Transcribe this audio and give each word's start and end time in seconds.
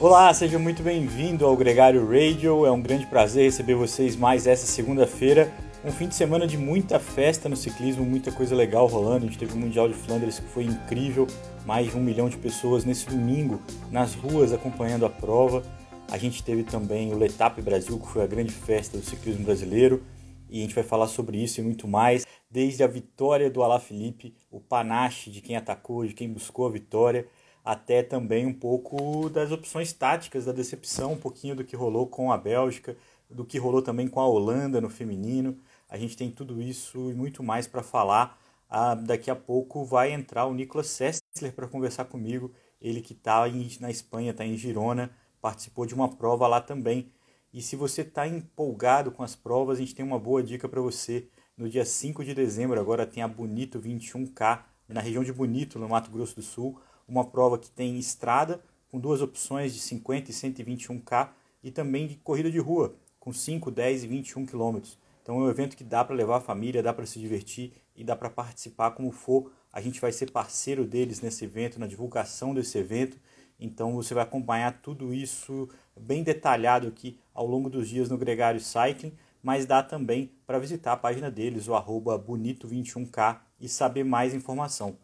Olá, 0.00 0.34
seja 0.34 0.58
muito 0.58 0.82
bem-vindo 0.82 1.46
ao 1.46 1.56
Gregário 1.56 2.04
Radio. 2.04 2.66
É 2.66 2.70
um 2.70 2.82
grande 2.82 3.06
prazer 3.06 3.44
receber 3.44 3.76
vocês 3.76 4.16
mais 4.16 4.44
essa 4.44 4.66
segunda-feira. 4.66 5.52
Um 5.84 5.92
fim 5.92 6.08
de 6.08 6.16
semana 6.16 6.48
de 6.48 6.58
muita 6.58 6.98
festa 6.98 7.48
no 7.48 7.56
ciclismo, 7.56 8.04
muita 8.04 8.32
coisa 8.32 8.56
legal 8.56 8.88
rolando. 8.88 9.24
A 9.24 9.28
gente 9.28 9.38
teve 9.38 9.54
o 9.54 9.56
Mundial 9.56 9.88
de 9.88 9.94
Flandres 9.94 10.40
que 10.40 10.48
foi 10.48 10.64
incrível, 10.64 11.28
mais 11.64 11.92
de 11.92 11.96
um 11.96 12.00
milhão 12.00 12.28
de 12.28 12.36
pessoas 12.36 12.84
nesse 12.84 13.06
domingo 13.06 13.62
nas 13.88 14.14
ruas 14.14 14.52
acompanhando 14.52 15.06
a 15.06 15.10
prova. 15.10 15.62
A 16.10 16.18
gente 16.18 16.42
teve 16.42 16.64
também 16.64 17.14
o 17.14 17.16
Letap 17.16 17.62
Brasil, 17.62 17.96
que 17.98 18.08
foi 18.08 18.24
a 18.24 18.26
grande 18.26 18.52
festa 18.52 18.98
do 18.98 19.04
ciclismo 19.04 19.44
brasileiro. 19.44 20.02
E 20.50 20.58
a 20.58 20.62
gente 20.62 20.74
vai 20.74 20.84
falar 20.84 21.06
sobre 21.06 21.42
isso 21.42 21.60
e 21.60 21.64
muito 21.64 21.86
mais, 21.86 22.26
desde 22.50 22.82
a 22.82 22.86
vitória 22.88 23.48
do 23.48 23.62
Alaphilippe, 23.62 24.34
o 24.50 24.60
panache 24.60 25.30
de 25.30 25.40
quem 25.40 25.56
atacou, 25.56 26.04
de 26.04 26.14
quem 26.14 26.28
buscou 26.28 26.66
a 26.66 26.70
vitória, 26.70 27.26
até 27.64 28.02
também 28.02 28.46
um 28.46 28.52
pouco 28.52 29.30
das 29.30 29.50
opções 29.50 29.92
táticas 29.92 30.44
da 30.44 30.52
decepção, 30.52 31.12
um 31.12 31.16
pouquinho 31.16 31.56
do 31.56 31.64
que 31.64 31.74
rolou 31.74 32.06
com 32.06 32.30
a 32.30 32.36
Bélgica, 32.36 32.96
do 33.30 33.44
que 33.44 33.58
rolou 33.58 33.80
também 33.80 34.06
com 34.06 34.20
a 34.20 34.26
Holanda 34.26 34.80
no 34.80 34.90
feminino. 34.90 35.58
A 35.88 35.96
gente 35.96 36.16
tem 36.16 36.30
tudo 36.30 36.60
isso 36.60 37.10
e 37.10 37.14
muito 37.14 37.42
mais 37.42 37.66
para 37.66 37.82
falar. 37.82 38.38
Ah, 38.68 38.94
daqui 38.94 39.30
a 39.30 39.36
pouco 39.36 39.84
vai 39.84 40.12
entrar 40.12 40.46
o 40.46 40.54
Nicolas 40.54 40.88
Sessler 40.88 41.52
para 41.54 41.68
conversar 41.68 42.04
comigo. 42.06 42.52
Ele 42.80 43.00
que 43.00 43.12
está 43.12 43.44
na 43.80 43.90
Espanha, 43.90 44.32
está 44.32 44.44
em 44.44 44.56
Girona, 44.56 45.10
participou 45.40 45.86
de 45.86 45.94
uma 45.94 46.08
prova 46.08 46.46
lá 46.46 46.60
também. 46.60 47.10
E 47.52 47.62
se 47.62 47.76
você 47.76 48.02
está 48.02 48.26
empolgado 48.26 49.12
com 49.12 49.22
as 49.22 49.34
provas, 49.36 49.78
a 49.78 49.80
gente 49.80 49.94
tem 49.94 50.04
uma 50.04 50.18
boa 50.18 50.42
dica 50.42 50.68
para 50.68 50.80
você. 50.80 51.28
No 51.56 51.68
dia 51.68 51.84
5 51.84 52.24
de 52.24 52.34
dezembro, 52.34 52.80
agora 52.80 53.06
tem 53.06 53.22
a 53.22 53.28
Bonito 53.28 53.80
21K, 53.80 54.64
na 54.88 55.00
região 55.00 55.24
de 55.24 55.32
Bonito, 55.32 55.78
no 55.78 55.88
Mato 55.88 56.10
Grosso 56.10 56.36
do 56.36 56.42
Sul 56.42 56.78
uma 57.08 57.24
prova 57.24 57.58
que 57.58 57.70
tem 57.70 57.98
estrada, 57.98 58.62
com 58.90 58.98
duas 58.98 59.20
opções 59.20 59.74
de 59.74 59.80
50 59.80 60.30
e 60.30 60.34
121K, 60.34 61.30
e 61.62 61.70
também 61.70 62.06
de 62.06 62.16
corrida 62.16 62.50
de 62.50 62.58
rua, 62.58 62.94
com 63.18 63.32
5, 63.32 63.70
10 63.70 64.04
e 64.04 64.06
21 64.06 64.46
km. 64.46 64.80
Então 65.22 65.40
é 65.40 65.44
um 65.44 65.48
evento 65.48 65.76
que 65.76 65.84
dá 65.84 66.04
para 66.04 66.14
levar 66.14 66.36
a 66.36 66.40
família, 66.40 66.82
dá 66.82 66.92
para 66.92 67.06
se 67.06 67.18
divertir 67.18 67.72
e 67.96 68.04
dá 68.04 68.14
para 68.14 68.28
participar 68.28 68.90
como 68.90 69.10
for. 69.10 69.50
A 69.72 69.80
gente 69.80 70.00
vai 70.00 70.12
ser 70.12 70.30
parceiro 70.30 70.84
deles 70.84 71.20
nesse 71.20 71.44
evento, 71.44 71.80
na 71.80 71.86
divulgação 71.86 72.54
desse 72.54 72.76
evento. 72.76 73.18
Então 73.58 73.94
você 73.94 74.12
vai 74.12 74.22
acompanhar 74.22 74.80
tudo 74.82 75.14
isso 75.14 75.68
bem 75.98 76.22
detalhado 76.22 76.88
aqui 76.88 77.18
ao 77.32 77.46
longo 77.46 77.70
dos 77.70 77.88
dias 77.88 78.10
no 78.10 78.18
Gregário 78.18 78.60
Cycling, 78.60 79.14
mas 79.42 79.64
dá 79.64 79.82
também 79.82 80.30
para 80.46 80.58
visitar 80.58 80.92
a 80.92 80.96
página 80.96 81.30
deles, 81.30 81.68
o 81.68 81.74
arroba 81.74 82.18
bonito21k, 82.18 83.38
e 83.64 83.68
saber 83.68 84.04
mais 84.04 84.34
informação. 84.34 84.98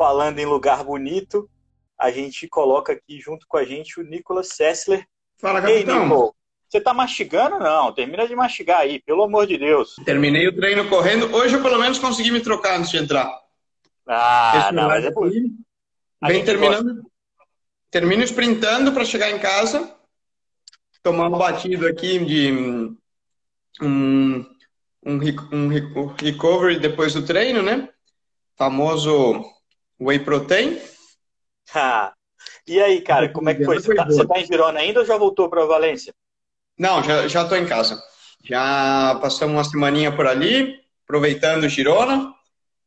falando 0.00 0.38
em 0.38 0.46
lugar 0.46 0.82
bonito, 0.82 1.46
a 1.98 2.10
gente 2.10 2.48
coloca 2.48 2.94
aqui 2.94 3.20
junto 3.20 3.44
com 3.46 3.58
a 3.58 3.64
gente 3.66 4.00
o 4.00 4.02
Nicolas 4.02 4.48
Sessler. 4.48 5.06
Fala, 5.36 5.60
capitão. 5.60 5.94
Ei, 5.94 6.02
Nico, 6.04 6.34
você 6.66 6.80
tá 6.80 6.94
mastigando? 6.94 7.58
Não, 7.58 7.92
termina 7.92 8.26
de 8.26 8.34
mastigar 8.34 8.80
aí, 8.80 8.98
pelo 9.02 9.24
amor 9.24 9.46
de 9.46 9.58
Deus. 9.58 9.96
Terminei 10.06 10.48
o 10.48 10.56
treino 10.56 10.88
correndo. 10.88 11.26
Hoje 11.36 11.54
eu 11.54 11.62
pelo 11.62 11.78
menos 11.78 11.98
consegui 11.98 12.30
me 12.30 12.40
trocar 12.40 12.78
antes 12.78 12.90
de 12.90 12.96
entrar. 12.96 13.30
Ah, 14.06 14.70
não, 14.72 14.88
mas 14.88 15.04
é 15.04 15.10
por... 15.10 15.28
Vem 15.28 16.44
terminando. 16.46 16.94
Gosta. 16.94 17.10
Termino 17.90 18.22
sprintando 18.22 18.92
para 18.92 19.04
chegar 19.04 19.30
em 19.30 19.38
casa, 19.38 19.94
tomar 21.02 21.28
um 21.28 21.38
batido 21.38 21.86
aqui 21.86 22.18
de 22.24 22.52
um, 22.52 22.96
um, 25.04 25.18
um 25.52 25.68
recovery 26.20 26.78
depois 26.78 27.14
do 27.14 27.24
treino, 27.24 27.62
né? 27.62 27.88
Famoso 28.56 29.44
Whey 30.00 30.18
protein? 30.20 30.78
Ah, 31.74 32.12
e 32.66 32.80
aí, 32.80 33.00
cara, 33.00 33.28
como 33.28 33.48
é 33.48 33.54
que 33.54 33.64
foi? 33.64 33.80
Você 33.80 33.94
tá, 33.94 34.04
você 34.04 34.26
tá, 34.26 34.40
em 34.40 34.46
Girona 34.46 34.80
ainda 34.80 35.00
ou 35.00 35.06
já 35.06 35.16
voltou 35.16 35.48
para 35.48 35.64
Valência? 35.64 36.14
Não, 36.78 37.02
já, 37.02 37.28
já 37.28 37.44
tô 37.44 37.54
em 37.54 37.66
casa. 37.66 38.02
Já 38.42 39.18
passamos 39.20 39.54
uma 39.54 39.64
semaninha 39.64 40.14
por 40.14 40.26
ali, 40.26 40.80
aproveitando 41.04 41.68
Girona. 41.68 42.34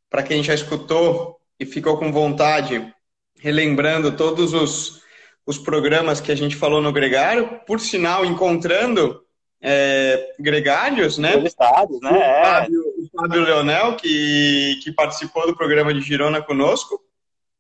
Para 0.10 0.24
quem 0.24 0.44
já 0.44 0.54
escutou 0.54 1.40
e 1.60 1.66
ficou 1.66 1.98
com 1.98 2.12
vontade, 2.12 2.94
relembrando 3.40 4.16
todos 4.16 4.54
os, 4.54 5.03
os 5.46 5.58
programas 5.58 6.22
que 6.22 6.32
a 6.32 6.36
gente 6.36 6.56
falou 6.56 6.82
no 6.82 6.92
Gregário, 6.92 7.60
por 7.66 7.80
sinal, 7.80 8.26
encontrando 8.26 9.24
é, 9.62 10.36
gregários, 10.40 11.18
né? 11.18 11.38
Estados, 11.44 12.00
né? 12.02 12.12
O 12.12 12.16
é. 12.16 12.44
Fábio, 12.44 12.82
o 12.82 13.10
Fábio 13.18 13.44
Leonel, 13.44 13.96
que, 13.96 14.80
que 14.84 14.92
participou 14.92 15.48
do 15.48 15.56
programa 15.56 15.94
de 15.94 16.02
Girona 16.02 16.42
conosco. 16.42 17.02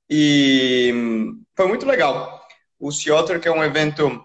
E 0.09 0.94
foi 1.55 1.67
muito 1.67 1.85
legal. 1.85 2.45
O 2.79 2.91
Seattle, 2.91 3.39
que 3.39 3.47
é 3.47 3.51
um 3.51 3.63
evento 3.63 4.23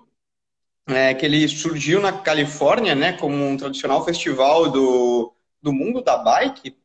é, 0.88 1.14
que 1.14 1.24
ele 1.24 1.46
surgiu 1.48 2.00
na 2.00 2.12
Califórnia, 2.12 2.94
né, 2.94 3.12
como 3.12 3.46
um 3.46 3.56
tradicional 3.56 4.04
festival 4.04 4.70
do, 4.70 5.32
do 5.62 5.72
mundo 5.72 6.02
da 6.02 6.16
bike, 6.18 6.76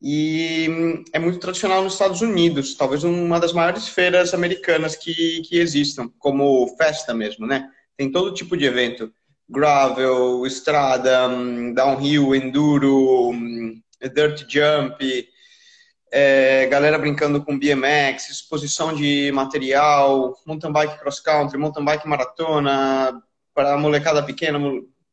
e 0.00 1.04
é 1.12 1.18
muito 1.18 1.38
tradicional 1.38 1.82
nos 1.82 1.94
Estados 1.94 2.20
Unidos, 2.20 2.74
talvez 2.74 3.02
uma 3.02 3.40
das 3.40 3.52
maiores 3.52 3.88
feiras 3.88 4.34
americanas 4.34 4.94
que, 4.94 5.42
que 5.42 5.58
existam, 5.58 6.10
como 6.18 6.68
festa 6.76 7.14
mesmo, 7.14 7.46
né? 7.46 7.68
Tem 7.96 8.10
todo 8.10 8.34
tipo 8.34 8.56
de 8.56 8.66
evento 8.66 9.10
gravel, 9.48 10.44
estrada, 10.46 11.28
hum, 11.28 11.72
downhill, 11.72 12.34
enduro, 12.34 13.30
hum, 13.30 13.80
dirt 14.14 14.44
jump, 14.48 15.28
é, 16.12 16.66
galera 16.66 16.98
brincando 16.98 17.42
com 17.42 17.58
BMX, 17.58 18.30
exposição 18.30 18.94
de 18.94 19.30
material, 19.32 20.36
mountain 20.46 20.72
bike 20.72 20.98
cross 20.98 21.20
country, 21.20 21.58
mountain 21.58 21.84
bike 21.84 22.08
maratona, 22.08 23.22
para 23.54 23.76
molecada 23.78 24.22
pequena, 24.22 24.58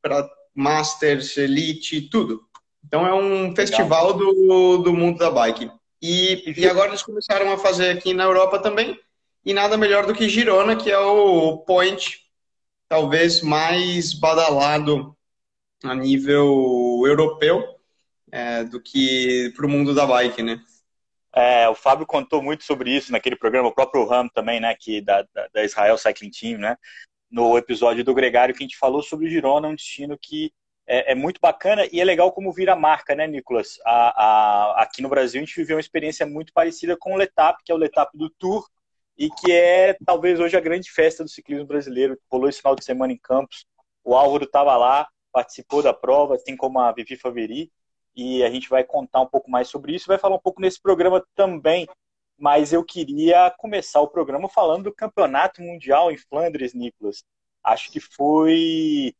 para 0.01 0.29
masters, 0.53 1.37
elite, 1.37 2.01
tudo. 2.09 2.41
Então 2.85 3.05
é 3.05 3.13
um 3.13 3.55
festival 3.55 4.13
do, 4.13 4.77
do 4.77 4.93
mundo 4.93 5.19
da 5.19 5.31
bike. 5.31 5.71
E, 6.01 6.53
e 6.57 6.67
agora 6.67 6.89
eles 6.89 7.01
começaram 7.01 7.51
a 7.51 7.57
fazer 7.57 7.89
aqui 7.89 8.13
na 8.13 8.23
Europa 8.23 8.59
também, 8.59 8.99
e 9.45 9.53
nada 9.53 9.77
melhor 9.77 10.05
do 10.05 10.13
que 10.13 10.27
Girona, 10.27 10.75
que 10.75 10.91
é 10.91 10.99
o 10.99 11.59
point 11.59 12.21
talvez 12.89 13.41
mais 13.41 14.13
badalado 14.13 15.15
a 15.83 15.95
nível 15.95 17.01
europeu 17.05 17.63
é, 18.31 18.63
do 18.63 18.81
que 18.81 19.53
para 19.55 19.65
o 19.65 19.69
mundo 19.69 19.93
da 19.93 20.05
bike, 20.05 20.41
né? 20.41 20.59
É, 21.35 21.67
o 21.67 21.75
Fábio 21.75 22.05
contou 22.05 22.41
muito 22.41 22.63
sobre 22.63 22.91
isso 22.91 23.11
naquele 23.11 23.35
programa, 23.35 23.69
o 23.69 23.73
próprio 23.73 24.05
Ram 24.05 24.27
também, 24.27 24.59
né, 24.59 24.75
que 24.79 25.01
da, 25.01 25.25
da, 25.33 25.47
da 25.51 25.63
Israel 25.63 25.97
Cycling 25.97 26.29
Team, 26.29 26.59
né, 26.59 26.77
no 27.31 27.57
episódio 27.57 28.03
do 28.03 28.13
Gregário 28.13 28.53
que 28.53 28.63
a 28.63 28.67
gente 28.67 28.77
falou 28.77 29.01
sobre 29.01 29.25
o 29.25 29.29
Girona, 29.29 29.67
um 29.67 29.75
destino 29.75 30.15
que 30.21 30.51
é, 30.85 31.11
é 31.11 31.15
muito 31.15 31.39
bacana 31.41 31.87
e 31.91 32.01
é 32.01 32.03
legal 32.03 32.31
como 32.31 32.51
vira 32.51 32.75
marca, 32.75 33.15
né, 33.15 33.25
Nicolas? 33.27 33.79
A, 33.85 34.23
a, 34.23 34.83
aqui 34.83 35.01
no 35.01 35.09
Brasil 35.09 35.41
a 35.41 35.45
gente 35.45 35.55
viveu 35.55 35.77
uma 35.77 35.81
experiência 35.81 36.25
muito 36.25 36.51
parecida 36.53 36.97
com 36.97 37.13
o 37.13 37.17
Letap, 37.17 37.63
que 37.63 37.71
é 37.71 37.75
o 37.75 37.77
Letap 37.77 38.17
do 38.17 38.29
Tour, 38.29 38.67
e 39.17 39.29
que 39.29 39.51
é 39.51 39.95
talvez 40.05 40.39
hoje 40.39 40.57
a 40.57 40.61
grande 40.61 40.91
festa 40.91 41.23
do 41.23 41.29
ciclismo 41.29 41.65
brasileiro. 41.65 42.17
Rolou 42.31 42.49
esse 42.49 42.59
final 42.59 42.75
de 42.75 42.83
semana 42.83 43.13
em 43.13 43.17
Campos. 43.17 43.65
O 44.03 44.15
Álvaro 44.15 44.43
estava 44.43 44.75
lá, 44.75 45.07
participou 45.31 45.81
da 45.81 45.93
prova, 45.93 46.35
assim 46.35 46.55
como 46.55 46.79
a 46.79 46.91
Vivi 46.91 47.15
Faveri, 47.15 47.71
e 48.15 48.43
a 48.43 48.49
gente 48.49 48.69
vai 48.69 48.83
contar 48.83 49.21
um 49.21 49.27
pouco 49.27 49.49
mais 49.49 49.67
sobre 49.67 49.95
isso, 49.95 50.07
vai 50.07 50.19
falar 50.19 50.35
um 50.35 50.41
pouco 50.41 50.61
nesse 50.61 50.81
programa 50.81 51.25
também. 51.35 51.87
Mas 52.37 52.73
eu 52.73 52.83
queria 52.83 53.51
começar 53.57 54.01
o 54.01 54.07
programa 54.07 54.49
falando 54.49 54.85
do 54.85 54.93
Campeonato 54.93 55.61
Mundial 55.61 56.11
em 56.11 56.17
Flandres, 56.17 56.73
Nicolas. 56.73 57.23
Acho 57.63 57.91
que 57.91 57.99
foi. 57.99 59.13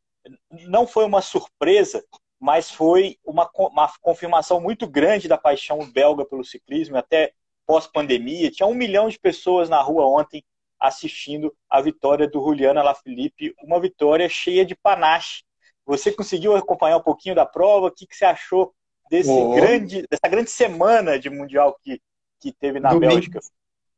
Não 0.68 0.88
foi 0.88 1.06
uma 1.06 1.22
surpresa, 1.22 2.04
mas 2.40 2.72
foi 2.72 3.18
uma, 3.24 3.50
uma 3.54 3.92
confirmação 4.02 4.60
muito 4.60 4.88
grande 4.88 5.28
da 5.28 5.38
paixão 5.38 5.80
belga 5.92 6.26
pelo 6.26 6.44
ciclismo. 6.44 6.98
Até 6.98 7.34
pós-pandemia. 7.66 8.52
Tinha 8.52 8.68
um 8.68 8.74
milhão 8.74 9.10
de 9.10 9.20
pessoas 9.20 9.70
na 9.70 9.82
rua 9.82 10.06
ontem 10.06 10.44
assistindo 10.80 11.54
a 11.70 11.82
vitória 11.82 12.28
do 12.28 12.44
Juliana 12.44 12.84
Lafilippe, 12.84 13.54
uma 13.64 13.80
vitória 13.80 14.28
cheia 14.28 14.66
de 14.66 14.76
panache. 14.76 15.44
Você 15.86 16.12
conseguiu 16.12 16.56
acompanhar 16.56 16.98
um 16.98 17.04
pouquinho 17.04 17.36
da 17.36 17.46
prova? 17.46 17.88
O 17.88 17.92
que, 17.92 18.06
que 18.06 18.16
você 18.16 18.26
achou 18.26 18.74
desse 19.10 19.32
oh. 19.32 19.54
grande, 19.54 20.06
dessa 20.10 20.28
grande 20.30 20.50
semana 20.50 21.18
de 21.18 21.30
Mundial 21.30 21.78
que, 21.82 22.02
que 22.40 22.52
teve 22.52 22.80
na 22.80 22.90
domingo, 22.90 23.14
Bélgica? 23.14 23.40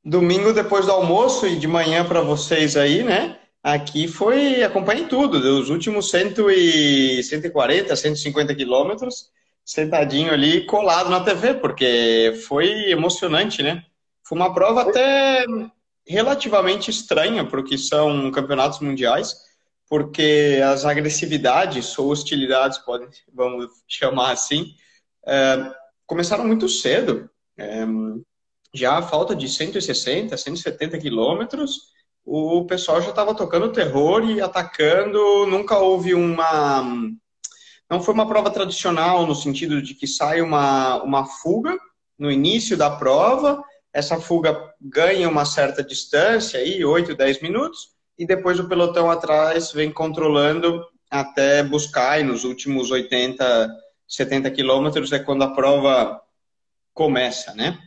Domingo 0.03 0.53
depois 0.53 0.85
do 0.85 0.91
almoço 0.91 1.47
e 1.47 1.57
de 1.57 1.67
manhã 1.67 2.07
para 2.07 2.21
vocês 2.21 2.77
aí, 2.77 3.03
né? 3.03 3.39
Aqui 3.65 4.07
foi, 4.07 4.61
acompanhei 4.61 5.07
tudo, 5.07 5.39
dos 5.39 5.71
últimos 5.71 6.11
100 6.11 6.35
e 6.51 7.23
140, 7.23 7.95
150 7.95 8.53
quilômetros 8.53 9.31
sentadinho 9.65 10.31
ali, 10.31 10.67
colado 10.67 11.09
na 11.09 11.23
TV, 11.23 11.55
porque 11.55 12.39
foi 12.47 12.91
emocionante, 12.91 13.63
né? 13.63 13.83
Foi 14.23 14.37
uma 14.37 14.53
prova 14.53 14.83
até 14.83 15.43
relativamente 16.07 16.91
estranha 16.91 17.43
para 17.43 17.59
o 17.59 17.63
que 17.63 17.75
são 17.75 18.29
campeonatos 18.29 18.81
mundiais, 18.81 19.35
porque 19.89 20.61
as 20.63 20.85
agressividades 20.85 21.97
ou 21.97 22.11
hostilidades, 22.11 22.77
podem, 22.77 23.09
vamos 23.33 23.71
chamar 23.87 24.33
assim, 24.33 24.75
é, 25.25 25.71
começaram 26.05 26.45
muito 26.45 26.69
cedo. 26.69 27.27
É, 27.57 27.83
já 28.75 28.99
a 28.99 29.01
falta 29.01 29.35
de 29.35 29.49
160, 29.49 30.37
170 30.37 30.99
quilômetros, 30.99 31.94
o 32.25 32.65
pessoal 32.65 33.01
já 33.01 33.09
estava 33.09 33.35
tocando 33.35 33.71
terror 33.71 34.23
e 34.29 34.41
atacando. 34.41 35.45
Nunca 35.45 35.77
houve 35.77 36.13
uma. 36.13 36.83
Não 37.89 38.01
foi 38.01 38.13
uma 38.13 38.27
prova 38.27 38.49
tradicional 38.49 39.27
no 39.27 39.35
sentido 39.35 39.81
de 39.81 39.93
que 39.93 40.07
sai 40.07 40.41
uma, 40.41 41.01
uma 41.03 41.25
fuga 41.25 41.77
no 42.17 42.31
início 42.31 42.75
da 42.77 42.89
prova, 42.89 43.63
essa 43.93 44.19
fuga 44.19 44.73
ganha 44.81 45.29
uma 45.29 45.45
certa 45.45 45.83
distância, 45.83 46.59
aí, 46.59 46.83
8, 46.83 47.15
10 47.15 47.41
minutos, 47.41 47.89
e 48.17 48.25
depois 48.25 48.59
o 48.59 48.67
pelotão 48.67 49.11
atrás 49.11 49.71
vem 49.71 49.91
controlando 49.91 50.83
até 51.09 51.61
buscar, 51.63 52.19
e 52.19 52.23
nos 52.23 52.43
últimos 52.43 52.89
80, 52.89 53.69
70 54.07 54.51
quilômetros 54.51 55.11
é 55.11 55.19
quando 55.19 55.43
a 55.43 55.53
prova 55.53 56.21
começa, 56.93 57.53
né? 57.53 57.77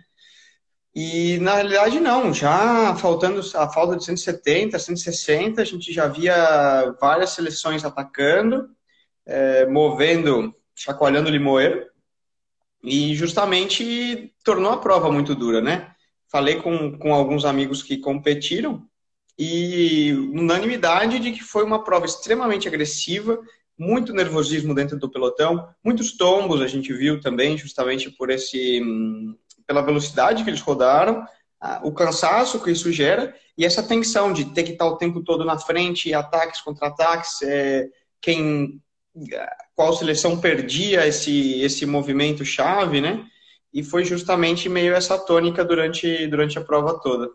E 0.95 1.39
na 1.39 1.55
realidade 1.55 2.01
não, 2.01 2.33
já 2.33 2.95
faltando 2.97 3.41
a 3.55 3.69
falta 3.69 3.97
de 3.97 4.05
170, 4.05 4.79
160, 4.79 5.63
a 5.63 5.65
gente 5.65 5.93
já 5.93 6.09
via 6.09 6.95
várias 7.01 7.31
seleções 7.31 7.85
atacando, 7.85 8.69
é, 9.27 9.67
movendo, 9.67 10.55
chacoalhando 10.75 11.29
o 11.29 11.33
limoeiro, 11.33 11.87
e 12.83 13.15
justamente 13.15 14.33
tornou 14.45 14.73
a 14.73 14.79
prova 14.79 15.11
muito 15.11 15.35
dura, 15.35 15.61
né? 15.61 15.93
Falei 16.31 16.57
com, 16.57 16.99
com 16.99 17.15
alguns 17.15 17.45
amigos 17.45 17.83
que 17.83 17.99
competiram 17.99 18.87
e 19.39 20.13
unanimidade 20.33 21.21
de 21.21 21.31
que 21.31 21.43
foi 21.45 21.65
uma 21.65 21.85
prova 21.85 22.07
extremamente 22.07 22.67
agressiva, 22.67 23.39
muito 23.79 24.13
nervosismo 24.13 24.75
dentro 24.75 24.99
do 24.99 25.11
pelotão, 25.11 25.69
muitos 25.85 26.17
tombos 26.17 26.61
a 26.61 26.67
gente 26.67 26.93
viu 26.93 27.21
também, 27.21 27.57
justamente 27.57 28.11
por 28.11 28.31
esse 28.31 28.83
pela 29.69 29.83
velocidade 29.83 30.43
que 30.43 30.51
eles 30.51 30.61
rodaram, 30.61 31.25
o 31.83 31.93
cansaço 31.93 32.63
que 32.63 32.71
isso 32.71 32.91
gera 32.91 33.35
e 33.57 33.65
essa 33.65 33.83
tensão 33.83 34.33
de 34.33 34.47
ter 34.47 34.63
que 34.63 34.73
estar 34.73 34.87
o 34.87 34.97
tempo 34.97 35.23
todo 35.23 35.45
na 35.45 35.59
frente, 35.59 36.15
ataques 36.15 36.61
contra 36.61 36.89
ataques, 36.89 37.43
é, 37.43 37.89
quem 38.21 38.81
qual 39.75 39.93
seleção 39.93 40.41
perdia 40.41 41.07
esse 41.07 41.61
esse 41.61 41.85
movimento 41.85 42.45
chave, 42.45 43.01
né? 43.01 43.27
E 43.75 43.83
foi 43.83 44.05
justamente 44.05 44.69
meio 44.69 44.95
essa 44.95 45.19
tônica 45.19 45.65
durante 45.65 46.27
durante 46.29 46.59
a 46.59 46.65
prova 46.65 47.01
toda 47.01 47.29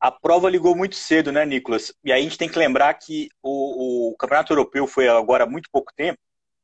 a 0.00 0.10
prova 0.10 0.48
ligou 0.48 0.74
muito 0.74 0.96
cedo, 0.96 1.30
né, 1.30 1.44
Nicolas? 1.44 1.92
E 2.02 2.10
aí 2.10 2.20
a 2.20 2.22
gente 2.24 2.38
tem 2.38 2.48
que 2.48 2.58
lembrar 2.58 2.94
que 2.94 3.28
o, 3.42 4.12
o 4.12 4.16
Campeonato 4.16 4.52
Europeu 4.52 4.86
foi 4.86 5.06
agora 5.08 5.44
há 5.44 5.46
muito 5.46 5.68
pouco 5.70 5.92
tempo 5.94 6.18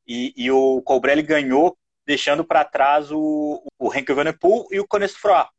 e, 0.07 0.33
e 0.35 0.49
o 0.49 0.81
Colbrelli 0.81 1.21
ganhou, 1.21 1.77
deixando 2.07 2.45
para 2.45 2.63
trás 2.63 3.11
o, 3.11 3.61
o 3.77 3.93
Henk 3.93 4.09
Evenepoel 4.09 4.65
e 4.71 4.79
o 4.79 4.87
Cones 4.87 5.13
Froa. 5.13 5.49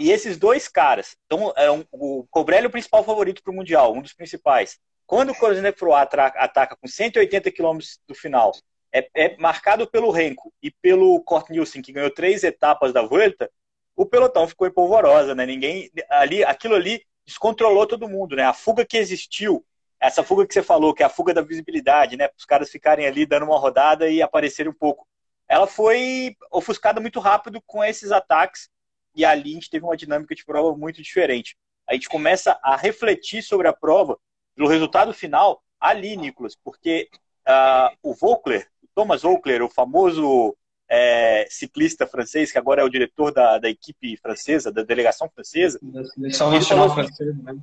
E 0.00 0.10
esses 0.10 0.36
dois 0.36 0.66
caras, 0.66 1.16
então, 1.24 1.52
é 1.56 1.70
um, 1.70 1.84
o 1.92 2.26
Colbrelli 2.28 2.64
é 2.64 2.68
o 2.68 2.72
principal 2.72 3.04
favorito 3.04 3.40
para 3.40 3.52
o 3.52 3.54
Mundial, 3.54 3.94
um 3.94 4.02
dos 4.02 4.12
principais. 4.12 4.80
Quando 5.06 5.30
o 5.30 5.34
Cones 5.36 5.62
Froa 5.78 6.02
ataca 6.02 6.76
com 6.76 6.88
180 6.88 7.52
km 7.52 7.78
do 8.08 8.14
final, 8.16 8.50
é, 8.92 9.08
é, 9.14 9.36
marcado 9.36 9.88
pelo 9.88 10.10
Renko 10.10 10.52
e 10.60 10.72
pelo 10.72 11.22
Kort 11.22 11.48
Nielsen, 11.50 11.80
que 11.80 11.92
ganhou 11.92 12.10
três 12.10 12.42
etapas 12.42 12.92
da 12.92 13.02
Volta, 13.02 13.48
o 13.94 14.04
pelotão 14.04 14.48
ficou 14.48 14.66
em 14.66 14.72
polvorosa, 14.72 15.36
né? 15.36 15.46
Ninguém 15.46 15.88
ali, 16.10 16.42
aquilo 16.42 16.74
ali 16.74 17.02
descontrolou 17.24 17.86
todo 17.86 18.08
mundo, 18.08 18.34
né? 18.34 18.42
A 18.42 18.52
fuga 18.52 18.84
que 18.84 18.96
existiu, 18.96 19.64
essa 20.00 20.24
fuga 20.24 20.46
que 20.46 20.52
você 20.52 20.62
falou, 20.62 20.92
que 20.92 21.02
é 21.02 21.06
a 21.06 21.10
fuga 21.10 21.32
da 21.32 21.42
visibilidade, 21.42 22.16
né? 22.16 22.28
Os 22.36 22.44
caras 22.44 22.70
ficarem 22.70 23.06
ali 23.06 23.24
dando 23.24 23.46
uma 23.46 23.58
rodada 23.58 24.08
e 24.08 24.20
aparecerem 24.20 24.72
um 24.72 24.74
pouco. 24.74 25.06
Ela 25.48 25.66
foi 25.66 26.36
ofuscada 26.50 27.00
muito 27.00 27.20
rápido 27.20 27.62
com 27.66 27.84
esses 27.84 28.10
ataques 28.10 28.68
e 29.14 29.24
ali 29.24 29.50
a 29.50 29.54
gente 29.54 29.70
teve 29.70 29.84
uma 29.84 29.96
dinâmica 29.96 30.34
de 30.34 30.44
prova 30.44 30.76
muito 30.76 31.02
diferente. 31.02 31.56
A 31.88 31.94
gente 31.94 32.08
começa 32.08 32.58
a 32.62 32.76
refletir 32.76 33.42
sobre 33.42 33.68
a 33.68 33.72
prova, 33.72 34.18
pelo 34.54 34.68
resultado 34.68 35.12
final, 35.14 35.62
ali, 35.80 36.16
Nicolas, 36.16 36.56
porque 36.56 37.08
uh, 37.46 37.96
o 38.02 38.14
Vogler, 38.14 38.68
o 38.82 38.88
Thomas 38.94 39.22
Vogler, 39.22 39.62
o 39.62 39.70
famoso 39.70 40.56
é, 40.88 41.46
ciclista 41.50 42.06
francês, 42.06 42.52
que 42.52 42.58
agora 42.58 42.82
é 42.82 42.84
o 42.84 42.88
diretor 42.88 43.32
da, 43.32 43.58
da 43.58 43.68
equipe 43.68 44.16
francesa, 44.16 44.72
da 44.72 44.82
delegação 44.82 45.28
francesa. 45.28 45.78
Da 45.82 46.04
seleção 46.04 46.50
nacional 46.50 46.86
assim, 46.86 46.94
francesa, 46.94 47.42
né? 47.42 47.56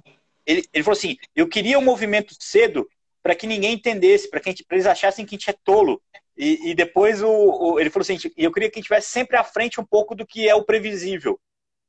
Ele, 0.46 0.66
ele 0.74 0.84
falou 0.84 0.98
assim: 0.98 1.18
eu 1.36 1.48
queria 1.48 1.80
um 1.80 1.84
movimento 1.84 2.36
cedo 2.40 2.88
para 3.22 3.36
que 3.36 3.48
ninguém 3.48 3.74
entendesse, 3.74 4.30
para 4.30 4.40
que 4.40 4.54
eles 4.70 4.86
achassem 4.86 5.26
que 5.26 5.36
a 5.36 5.38
gente 5.38 5.50
é 5.50 5.56
tolo. 5.64 6.02
E, 6.38 6.72
e 6.72 6.74
depois 6.76 7.22
o, 7.22 7.30
o, 7.30 7.80
ele 7.80 7.90
falou 7.90 8.04
assim: 8.04 8.18
eu 8.36 8.52
queria 8.52 8.70
que 8.70 8.76
a 8.76 8.80
gente 8.80 8.86
estivesse 8.86 9.10
sempre 9.10 9.38
à 9.38 9.44
frente 9.44 9.80
um 9.80 9.86
pouco 9.86 10.16
do 10.16 10.26
que 10.26 10.48
é 10.48 10.56
o 10.56 10.64
previsível. 10.64 11.40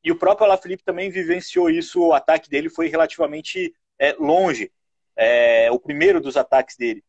E 0.03 0.13
o 0.13 0.19
próprio 0.19 0.45
Alaphilippe 0.45 0.85
também 0.85 1.11
vivenciou 1.11 1.71
isso. 1.71 2.01
O 2.01 2.13
ataque 2.13 2.51
dele 2.51 2.69
foi 2.69 2.89
relativamente 2.89 3.75
é, 3.99 4.13
longe. 4.19 4.71
É, 5.17 5.71
o 5.71 5.79
primeiro 5.79 6.21
dos 6.21 6.37
ataques 6.37 6.77
dele 6.77 7.03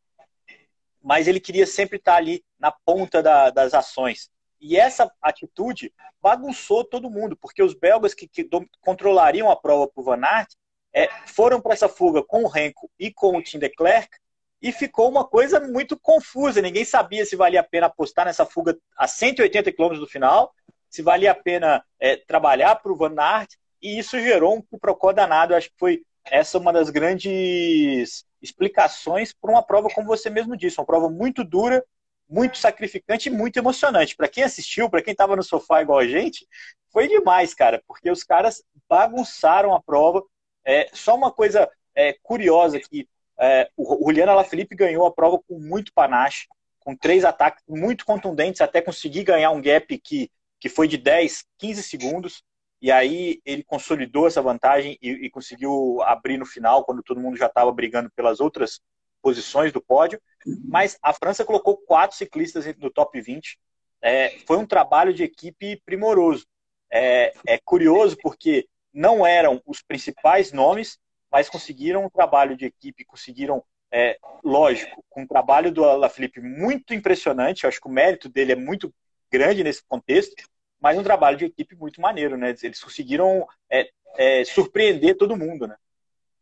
mas 1.06 1.28
ele 1.28 1.40
queria 1.40 1.68
sempre 1.68 1.98
estar 1.98 2.16
ali 2.16 2.44
na 2.60 2.72
ponta 2.72 3.22
da, 3.22 3.52
das 3.52 3.76
ações. 3.76 4.32
E 4.60 4.76
essa 4.76 5.12
atitude 5.22 5.94
bagunçou 6.20 6.84
todo 6.84 7.12
mundo, 7.12 7.38
porque 7.38 7.62
os 7.62 7.76
belgas 7.76 8.16
que, 8.16 8.28
que 8.28 8.50
controlariam 8.82 9.52
a 9.52 9.56
prova 9.56 9.88
para 9.88 10.02
o 10.02 10.04
Van 10.04 10.26
Aert 10.26 10.50
é, 10.92 11.08
foram 11.28 11.62
para 11.62 11.74
essa 11.74 11.88
fuga 11.88 12.24
com 12.24 12.44
o 12.44 12.48
Renko 12.48 12.90
e 12.98 13.14
com 13.14 13.38
o 13.38 13.44
Tim 13.44 13.60
de 13.60 13.70
Klerk, 13.70 14.18
e 14.66 14.72
ficou 14.72 15.08
uma 15.08 15.24
coisa 15.24 15.60
muito 15.60 15.96
confusa. 15.96 16.60
Ninguém 16.60 16.84
sabia 16.84 17.24
se 17.24 17.36
valia 17.36 17.60
a 17.60 17.64
pena 17.64 17.86
apostar 17.86 18.26
nessa 18.26 18.48
fuga 18.48 18.76
a 18.98 19.08
180 19.08 19.72
km 19.72 20.00
do 20.00 20.08
final, 20.08 20.52
se 20.90 21.04
valia 21.04 21.34
a 21.34 21.36
pena 21.36 21.86
é, 22.00 22.16
trabalhar 22.16 22.74
para 22.78 22.92
o 22.92 22.96
Van 22.96 23.14
Aert, 23.16 23.52
e 23.80 24.00
isso 24.00 24.20
gerou 24.20 24.58
um 24.58 24.80
procó 24.80 25.14
danado. 25.14 25.54
Eu 25.54 25.58
acho 25.58 25.70
que 25.70 25.78
foi 25.78 26.02
essa 26.24 26.58
uma 26.58 26.74
das 26.74 26.90
grandes 26.90 28.26
explicações 28.42 29.32
para 29.32 29.52
uma 29.52 29.62
prova, 29.62 29.88
como 29.94 30.08
você 30.08 30.32
mesmo 30.32 30.58
disse, 30.58 30.80
uma 30.80 30.86
prova 30.88 31.12
muito 31.12 31.44
dura, 31.44 31.86
muito 32.28 32.58
sacrificante 32.58 33.30
e 33.30 33.32
muito 33.32 33.58
emocionante. 33.58 34.16
Para 34.16 34.28
quem 34.28 34.44
assistiu, 34.44 34.90
para 34.90 35.04
quem 35.04 35.12
estava 35.12 35.36
no 35.36 35.44
sofá 35.44 35.84
igual 35.84 36.00
a 36.00 36.08
gente, 36.08 36.48
foi 36.92 37.08
demais, 37.08 37.54
cara, 37.54 37.84
porque 37.88 38.10
os 38.10 38.24
caras 38.24 38.64
bagunçaram 38.90 39.76
a 39.76 39.84
prova. 39.84 40.24
É, 40.66 40.90
só 40.92 41.14
uma 41.14 41.32
coisa 41.32 41.70
é, 41.94 42.14
curiosa 42.24 42.80
que 42.80 43.08
é, 43.40 43.70
o 43.76 44.06
Juliano 44.10 44.32
Alaphilippe 44.32 44.76
ganhou 44.76 45.06
a 45.06 45.14
prova 45.14 45.40
com 45.48 45.60
muito 45.60 45.94
panache, 45.94 46.48
com 46.80 46.96
três 46.96 47.26
ataques 47.26 47.64
muito 47.68 48.06
contundentes, 48.06 48.62
até 48.62 48.82
conseguir 48.82 49.24
ganhar 49.24 49.52
um 49.52 49.62
gap 49.62 49.98
que, 50.00 50.32
que 50.60 50.70
foi 50.70 50.88
de 50.88 50.98
10, 50.98 51.44
15 51.58 51.84
segundos. 51.84 52.44
E 52.82 52.92
aí 52.92 53.42
ele 53.46 53.64
consolidou 53.64 54.28
essa 54.28 54.42
vantagem 54.42 54.98
e, 55.02 55.10
e 55.10 55.30
conseguiu 55.30 56.02
abrir 56.04 56.38
no 56.38 56.46
final, 56.46 56.86
quando 56.86 57.02
todo 57.02 57.20
mundo 57.20 57.38
já 57.38 57.48
estava 57.48 57.72
brigando 57.72 58.12
pelas 58.16 58.40
outras 58.40 58.80
posições 59.22 59.74
do 59.74 59.82
pódio. 59.82 60.22
Mas 60.64 60.98
a 61.02 61.12
França 61.12 61.44
colocou 61.44 61.78
quatro 61.78 62.16
ciclistas 62.16 62.66
no 62.78 62.92
top 62.92 63.20
20. 63.20 63.58
É, 64.02 64.38
foi 64.46 64.58
um 64.58 64.68
trabalho 64.68 65.14
de 65.14 65.24
equipe 65.24 65.82
primoroso. 65.84 66.46
É, 66.92 67.34
é 67.48 67.58
curioso 67.58 68.16
porque 68.22 68.68
não 68.94 69.26
eram 69.26 69.62
os 69.66 69.82
principais 69.82 70.52
nomes, 70.52 71.00
mas 71.36 71.50
conseguiram 71.50 72.06
um 72.06 72.10
trabalho 72.10 72.56
de 72.56 72.64
equipe, 72.64 73.04
conseguiram, 73.04 73.62
é, 73.92 74.18
lógico, 74.42 75.04
com 75.10 75.24
um 75.24 75.28
trabalho 75.28 75.70
do 75.70 75.84
Alaphilippe 75.84 76.40
muito 76.40 76.94
impressionante. 76.94 77.66
Eu 77.66 77.68
acho 77.68 77.82
que 77.82 77.88
o 77.88 77.92
mérito 77.92 78.30
dele 78.30 78.54
é 78.54 78.56
muito 78.56 78.90
grande 79.30 79.62
nesse 79.62 79.84
contexto 79.86 80.46
mas 80.86 81.00
um 81.00 81.04
trabalho 81.04 81.36
de 81.36 81.46
equipe 81.46 81.76
muito 81.76 82.00
maneiro, 82.00 82.38
né? 82.38 82.54
Eles 82.62 82.80
conseguiram 82.84 83.48
é, 83.72 83.90
é, 84.18 84.46
surpreender 84.46 85.18
todo 85.18 85.36
mundo, 85.36 85.66
né? 85.66 85.76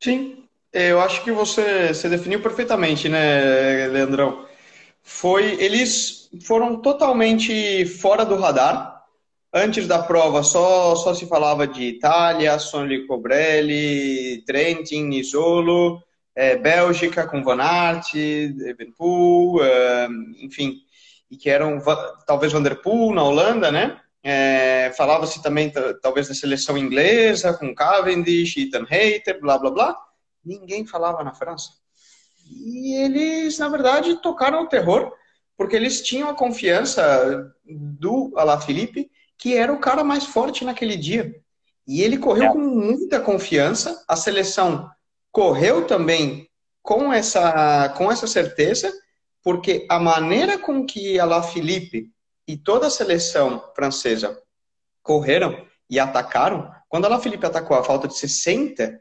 Sim, 0.01 0.49
eu 0.73 0.99
acho 0.99 1.23
que 1.23 1.31
você, 1.31 1.93
você 1.93 2.09
definiu 2.09 2.41
perfeitamente, 2.41 3.07
né, 3.07 3.87
Leandrão? 3.87 4.45
Foi, 5.01 5.53
eles 5.63 6.29
foram 6.41 6.81
totalmente 6.81 7.85
fora 7.85 8.25
do 8.25 8.35
radar. 8.35 8.92
Antes 9.55 9.87
da 9.87 10.01
prova 10.01 10.41
só, 10.41 10.95
só 10.95 11.13
se 11.13 11.27
falava 11.27 11.67
de 11.67 11.83
Itália, 11.83 12.57
Sonli 12.57 13.05
Cobrelli, 13.05 14.43
Trentin, 14.47 15.03
Nisolo, 15.03 16.01
é, 16.35 16.55
Bélgica 16.55 17.27
com 17.27 17.43
Van 17.43 17.61
Aert, 17.61 18.15
Evenpool, 18.15 19.63
é, 19.63 20.07
enfim, 20.41 20.79
e 21.29 21.37
que 21.37 21.51
eram 21.51 21.79
talvez 22.25 22.51
Vanderpool 22.51 23.13
na 23.13 23.23
Holanda, 23.23 23.71
né? 23.71 23.99
É, 24.23 24.91
Falava-se 24.97 25.43
também, 25.43 25.71
talvez, 26.01 26.27
da 26.27 26.33
seleção 26.33 26.75
inglesa, 26.75 27.53
com 27.53 27.75
Cavendish, 27.75 28.57
Ethan 28.57 28.87
Hayter, 28.89 29.39
blá, 29.39 29.59
blá, 29.59 29.69
blá. 29.69 29.97
Ninguém 30.43 30.85
falava 30.85 31.23
na 31.23 31.33
França. 31.33 31.69
E 32.49 32.95
eles, 32.95 33.59
na 33.59 33.69
verdade, 33.69 34.21
tocaram 34.21 34.63
o 34.63 34.67
terror, 34.67 35.13
porque 35.55 35.75
eles 35.75 36.01
tinham 36.01 36.29
a 36.29 36.35
confiança 36.35 37.53
do 37.65 38.33
Alaphilippe, 38.35 39.11
que 39.43 39.57
era 39.57 39.73
o 39.73 39.77
cara 39.77 40.05
mais 40.05 40.23
forte 40.23 40.63
naquele 40.63 40.95
dia. 40.95 41.35
E 41.85 42.01
ele 42.01 42.17
correu 42.17 42.45
é. 42.45 42.53
com 42.53 42.59
muita 42.59 43.19
confiança, 43.19 44.01
a 44.07 44.15
seleção 44.15 44.89
correu 45.33 45.85
também 45.85 46.49
com 46.81 47.11
essa, 47.11 47.89
com 47.89 48.09
essa 48.09 48.25
certeza, 48.25 48.89
porque 49.43 49.85
a 49.89 49.99
maneira 49.99 50.57
com 50.57 50.85
que 50.85 51.19
Alaphilippe 51.19 52.09
e 52.47 52.55
toda 52.55 52.87
a 52.87 52.89
seleção 52.89 53.61
francesa 53.75 54.41
correram, 55.01 55.67
e 55.89 55.99
atacaram. 55.99 56.71
Quando 56.87 57.07
a 57.07 57.19
Felipe 57.19 57.45
atacou 57.45 57.75
a 57.75 57.83
falta 57.83 58.07
de 58.07 58.17
60, 58.17 58.97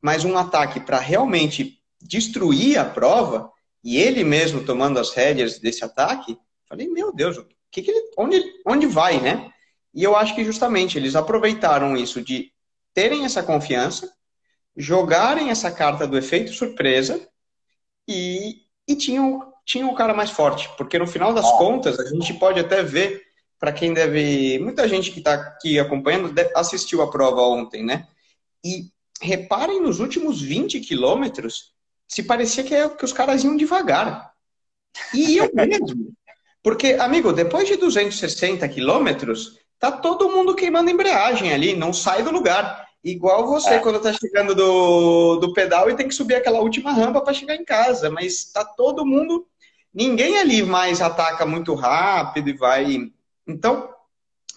mais 0.00 0.24
um 0.24 0.38
ataque 0.38 0.78
para 0.78 1.00
realmente 1.00 1.82
destruir 2.00 2.78
a 2.78 2.84
prova, 2.84 3.50
e 3.82 3.96
ele 3.96 4.22
mesmo 4.22 4.64
tomando 4.64 5.00
as 5.00 5.10
rédeas 5.10 5.58
desse 5.58 5.84
ataque, 5.84 6.38
falei, 6.68 6.86
meu 6.86 7.12
Deus, 7.12 7.44
que 7.72 7.82
que 7.82 7.90
ele, 7.90 8.12
onde, 8.16 8.40
onde 8.64 8.86
vai, 8.86 9.20
né? 9.20 9.50
E 9.94 10.02
eu 10.04 10.16
acho 10.16 10.34
que 10.34 10.44
justamente 10.44 10.96
eles 10.96 11.16
aproveitaram 11.16 11.96
isso 11.96 12.22
de 12.22 12.52
terem 12.94 13.24
essa 13.24 13.42
confiança, 13.42 14.12
jogarem 14.76 15.50
essa 15.50 15.70
carta 15.70 16.06
do 16.06 16.16
efeito 16.16 16.52
surpresa 16.52 17.28
e, 18.08 18.62
e 18.86 18.94
tinham, 18.94 19.52
tinham 19.64 19.90
o 19.90 19.94
cara 19.94 20.14
mais 20.14 20.30
forte. 20.30 20.68
Porque 20.76 20.98
no 20.98 21.06
final 21.06 21.34
das 21.34 21.50
contas, 21.52 21.98
a 21.98 22.06
gente 22.06 22.34
pode 22.34 22.60
até 22.60 22.82
ver, 22.82 23.22
para 23.58 23.72
quem 23.72 23.92
deve. 23.92 24.58
Muita 24.58 24.88
gente 24.88 25.10
que 25.10 25.18
está 25.18 25.34
aqui 25.34 25.78
acompanhando 25.78 26.32
assistiu 26.56 27.02
a 27.02 27.10
prova 27.10 27.42
ontem, 27.42 27.84
né? 27.84 28.08
E 28.64 28.90
reparem 29.20 29.82
nos 29.82 30.00
últimos 30.00 30.40
20 30.40 30.80
quilômetros, 30.80 31.74
se 32.08 32.22
parecia 32.22 32.64
que, 32.64 32.88
que 32.96 33.04
os 33.04 33.12
caras 33.12 33.44
iam 33.44 33.56
devagar. 33.56 34.32
E 35.12 35.36
eu 35.36 35.50
mesmo. 35.52 36.12
Porque, 36.62 36.94
amigo, 36.94 37.32
depois 37.32 37.66
de 37.66 37.76
260 37.76 38.68
quilômetros, 38.68 39.58
tá 39.80 39.90
todo 39.90 40.28
mundo 40.28 40.54
queimando 40.54 40.90
embreagem 40.90 41.52
ali, 41.52 41.74
não 41.74 41.92
sai 41.92 42.22
do 42.22 42.30
lugar. 42.30 42.86
Igual 43.02 43.46
você, 43.46 43.74
é. 43.74 43.78
quando 43.78 43.98
tá 43.98 44.12
chegando 44.12 44.54
do, 44.54 45.36
do 45.36 45.54
pedal 45.54 45.90
e 45.90 45.96
tem 45.96 46.06
que 46.06 46.14
subir 46.14 46.34
aquela 46.34 46.60
última 46.60 46.92
rampa 46.92 47.22
para 47.22 47.32
chegar 47.32 47.56
em 47.56 47.64
casa. 47.64 48.10
Mas 48.10 48.44
tá 48.44 48.62
todo 48.62 49.06
mundo. 49.06 49.46
Ninguém 49.92 50.38
ali 50.38 50.62
mais 50.62 51.00
ataca 51.00 51.46
muito 51.46 51.74
rápido 51.74 52.50
e 52.50 52.52
vai. 52.52 53.10
Então, 53.48 53.88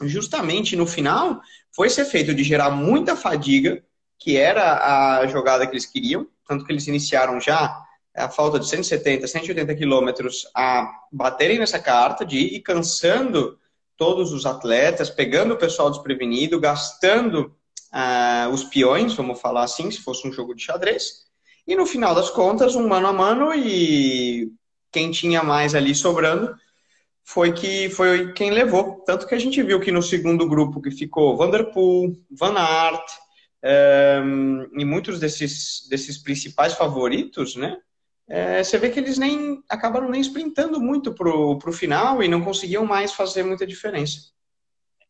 justamente 0.02 0.76
no 0.76 0.86
final, 0.86 1.42
foi 1.74 1.88
esse 1.88 2.02
efeito 2.02 2.36
de 2.36 2.44
gerar 2.44 2.70
muita 2.70 3.16
fadiga, 3.16 3.82
que 4.20 4.36
era 4.36 5.22
a 5.22 5.28
jogada 5.28 5.66
que 5.66 5.72
eles 5.72 5.86
queriam, 5.86 6.28
tanto 6.46 6.66
que 6.66 6.72
eles 6.72 6.86
iniciaram 6.88 7.40
já 7.40 7.82
a 8.14 8.30
falta 8.30 8.60
de 8.60 8.68
170, 8.68 9.26
180 9.26 9.74
quilômetros 9.74 10.46
a 10.54 10.92
baterem 11.12 11.58
nessa 11.58 11.80
carta, 11.80 12.26
de 12.26 12.38
ir 12.38 12.60
cansando 12.60 13.58
todos 13.98 14.32
os 14.32 14.46
atletas, 14.46 15.10
pegando 15.10 15.54
o 15.54 15.58
pessoal 15.58 15.90
desprevenido, 15.90 16.60
gastando 16.60 17.56
uh, 17.94 18.50
os 18.52 18.64
peões, 18.64 19.14
vamos 19.14 19.40
falar 19.40 19.64
assim, 19.64 19.90
se 19.92 20.02
fosse 20.02 20.28
um 20.28 20.34
jogo 20.34 20.56
de 20.56 20.64
xadrez. 20.64 21.24
E 21.68 21.76
no 21.76 21.86
final 21.86 22.14
das 22.14 22.30
contas, 22.30 22.76
um 22.76 22.88
mano 22.88 23.08
a 23.08 23.14
mano 23.14 23.54
e 23.54 24.52
quem 24.92 25.12
tinha 25.12 25.42
mais 25.44 25.74
ali 25.74 25.96
sobrando 25.96 26.56
foi 27.24 27.54
que 27.54 27.90
foi 27.90 28.34
quem 28.34 28.52
levou. 28.52 29.02
Tanto 29.06 29.26
que 29.26 29.34
a 29.34 29.40
gente 29.40 29.62
viu 29.64 29.80
que 29.80 29.92
no 29.92 30.02
segundo 30.02 30.48
grupo 30.48 30.82
que 30.82 30.92
ficou 30.92 31.38
Vanderpool, 31.38 32.18
Van 32.30 32.58
Aert 32.58 33.06
um, 34.26 34.62
eh, 34.64 34.68
e 34.78 34.84
muitos 34.84 35.20
desses, 35.20 35.88
desses 35.90 36.18
principais 36.18 36.74
favoritos, 36.74 37.56
né? 37.56 37.78
É, 38.28 38.64
você 38.64 38.78
vê 38.78 38.90
que 38.90 39.00
eles 39.00 39.18
nem 39.18 39.62
acabaram 39.70 40.10
nem 40.10 40.22
sprintando 40.22 40.80
muito 40.80 41.14
pro, 41.14 41.58
pro 41.58 41.74
final 41.74 42.24
e 42.24 42.28
não 42.28 42.44
conseguiam 42.44 42.86
mais 42.86 43.14
fazer 43.14 43.44
muita 43.44 43.68
diferença. 43.68 44.32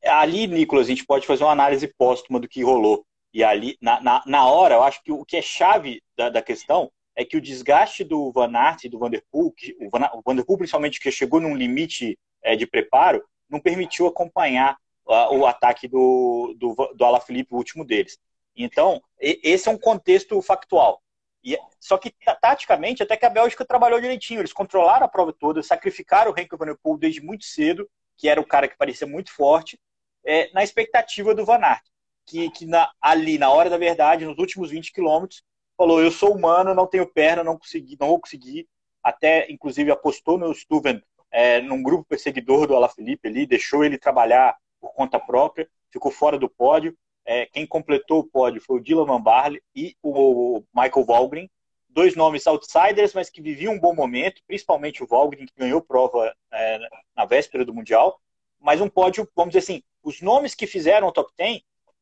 Ali, 0.04 0.48
Nicolas, 0.48 0.88
a 0.88 0.90
gente 0.90 1.06
pode 1.06 1.26
fazer 1.26 1.44
uma 1.44 1.52
análise 1.52 1.88
póstuma 1.88 2.40
do 2.40 2.48
que 2.48 2.64
rolou. 2.64 3.06
E 3.34 3.44
ali, 3.44 3.78
na, 3.82 4.02
na, 4.02 4.24
na 4.26 4.46
hora, 4.46 4.76
eu 4.76 4.84
acho 4.84 5.02
que 5.04 5.12
o 5.12 5.24
que 5.24 5.38
é 5.38 5.42
chave 5.42 6.02
da, 6.18 6.30
da 6.30 6.42
questão 6.42 6.92
é 7.16 7.24
que 7.24 7.38
o 7.38 7.42
desgaste 7.42 8.04
do 8.04 8.32
Van 8.32 8.52
Aert 8.56 8.84
e 8.84 8.90
do 8.90 9.00
Vanderpool, 9.00 9.54
o, 9.80 9.90
Van, 9.90 10.10
o 10.14 10.22
Vanderpool 10.26 10.58
principalmente, 10.58 11.00
que 11.00 11.12
chegou 11.12 11.40
num 11.40 11.56
limite 11.56 12.18
é, 12.44 12.56
de 12.56 12.66
preparo, 12.66 13.24
não 13.50 13.60
permitiu 13.60 14.08
acompanhar 14.08 14.78
uh, 15.06 15.36
o 15.36 15.46
ataque 15.46 15.88
do, 15.88 16.56
do, 16.58 16.76
do 16.96 17.06
Alaphilippe, 17.06 17.54
o 17.54 17.58
último 17.58 17.86
deles. 17.86 18.18
Então, 18.56 19.02
esse 19.20 19.68
é 19.68 19.72
um 19.72 19.78
contexto 19.78 20.40
factual. 20.42 21.02
E, 21.44 21.58
só 21.80 21.98
que, 21.98 22.14
taticamente, 22.42 23.04
até 23.04 23.18
que 23.18 23.26
a 23.26 23.30
Bélgica 23.30 23.66
trabalhou 23.66 24.00
direitinho. 24.00 24.40
Eles 24.40 24.54
controlaram 24.54 25.06
a 25.06 25.10
prova 25.10 25.34
toda, 25.34 25.62
sacrificaram 25.62 26.32
o 26.32 26.40
Henk 26.40 26.56
Van 26.56 26.66
der 26.66 26.78
Poel 26.82 26.98
desde 26.98 27.22
muito 27.22 27.44
cedo, 27.44 27.90
que 28.16 28.30
era 28.30 28.40
o 28.40 28.46
cara 28.46 28.68
que 28.68 28.78
parecia 28.78 29.06
muito 29.06 29.32
forte, 29.34 29.80
é, 30.26 30.50
na 30.54 30.64
expectativa 30.64 31.36
do 31.36 31.46
Van 31.46 31.60
Aert, 31.60 31.84
que, 32.26 32.50
que 32.52 32.66
na, 32.66 32.90
ali, 33.02 33.38
na 33.38 33.52
hora 33.52 33.70
da 33.70 33.78
verdade, 33.78 34.26
nos 34.26 34.38
últimos 34.38 34.70
20 34.70 34.94
quilômetros, 34.94 35.44
falou, 35.78 36.02
eu 36.02 36.12
sou 36.12 36.34
humano, 36.34 36.74
não 36.74 36.88
tenho 36.88 37.06
perna, 37.06 37.44
não, 37.44 37.58
consegui, 37.58 37.98
não 38.00 38.08
vou 38.08 38.20
conseguir. 38.20 38.68
Até, 39.04 39.52
inclusive, 39.52 39.92
apostou 39.92 40.38
no 40.38 40.54
Stuven, 40.54 41.04
é, 41.30 41.60
num 41.62 41.84
grupo 41.84 42.06
perseguidor 42.06 42.68
do 42.68 42.76
Alaphilippe 42.76 43.28
ali, 43.28 43.46
deixou 43.46 43.84
ele 43.84 43.98
trabalhar 43.98 44.56
por 44.80 44.94
conta 44.94 45.20
própria, 45.20 45.68
ficou 45.92 46.12
fora 46.12 46.38
do 46.38 46.50
pódio. 46.50 46.96
É, 47.26 47.46
quem 47.46 47.66
completou 47.66 48.20
o 48.20 48.28
pódio 48.28 48.62
foi 48.62 48.80
o 48.80 48.84
Dylan 48.84 49.06
Van 49.06 49.22
Barley 49.22 49.62
e 49.76 49.96
o 50.02 50.62
Michael 50.74 51.06
Valgren, 51.06 51.50
dois 51.90 52.16
nomes 52.16 52.46
outsiders, 52.48 53.14
mas 53.14 53.30
que 53.30 53.42
viviam 53.42 53.74
um 53.74 53.80
bom 53.80 53.94
momento, 53.94 54.42
principalmente 54.46 55.04
o 55.04 55.08
Valgren, 55.08 55.46
que 55.46 55.54
ganhou 55.56 55.82
prova 55.82 56.34
é, 56.52 56.80
na 57.16 57.26
véspera 57.26 57.64
do 57.64 57.74
Mundial, 57.74 58.20
mas 58.60 58.82
um 58.82 58.90
pódio, 58.90 59.28
vamos 59.36 59.54
dizer 59.54 59.60
assim, 59.60 59.84
os 60.02 60.22
nomes 60.22 60.56
que 60.56 60.68
fizeram 60.68 61.08
o 61.08 61.12
top 61.12 61.32
10 61.38 61.62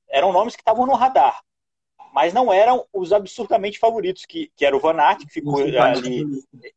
eram 0.09 0.31
nomes 0.31 0.55
que 0.55 0.61
estavam 0.61 0.85
no 0.85 0.93
radar, 0.93 1.41
mas 2.13 2.33
não 2.33 2.51
eram 2.51 2.85
os 2.91 3.13
absurdamente 3.13 3.79
favoritos, 3.79 4.25
que, 4.25 4.51
que 4.55 4.65
era 4.65 4.75
o 4.75 4.79
Van 4.79 4.99
Aert, 4.99 5.25
que 5.25 5.33
ficou 5.33 5.59
ali, 5.61 6.25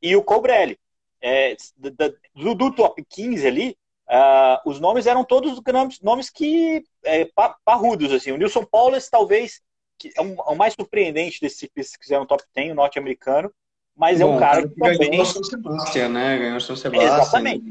e 0.00 0.14
o 0.14 0.22
Colbrelli. 0.22 0.78
É, 1.20 1.56
do, 1.76 2.54
do 2.54 2.74
top 2.74 3.02
15 3.08 3.46
ali, 3.46 3.78
Uh, 4.08 4.68
os 4.68 4.78
nomes 4.78 5.06
eram 5.06 5.24
todos 5.24 5.60
nomes, 5.66 6.00
nomes 6.00 6.30
que 6.30 6.84
é, 7.04 7.28
parrudos, 7.64 8.12
assim. 8.12 8.32
O 8.32 8.36
Nilson 8.36 8.64
Paulus, 8.64 9.08
talvez, 9.08 9.62
que 9.98 10.12
é, 10.16 10.20
um, 10.20 10.34
é 10.34 10.52
o 10.52 10.56
mais 10.56 10.74
surpreendente 10.74 11.40
desses 11.40 11.58
ciclistas 11.58 11.96
que 11.96 12.04
fizeram 12.04 12.26
top 12.26 12.42
10, 12.54 12.72
o 12.72 12.74
norte-americano, 12.74 13.52
mas 13.96 14.18
Bom, 14.18 14.32
é 14.32 14.36
um 14.36 14.38
cara 14.38 14.68
que 14.68 14.74
também... 14.74 15.10
Ganhou 15.10 15.22
o 15.22 15.26
São 15.26 15.44
Sebastião, 15.44 16.08
né? 16.10 16.38
Ganhou 16.38 16.56
o 16.56 16.60
São 16.60 16.76
Sebastião. 16.76 17.14
Exatamente. 17.14 17.64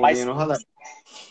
mas 0.00 0.24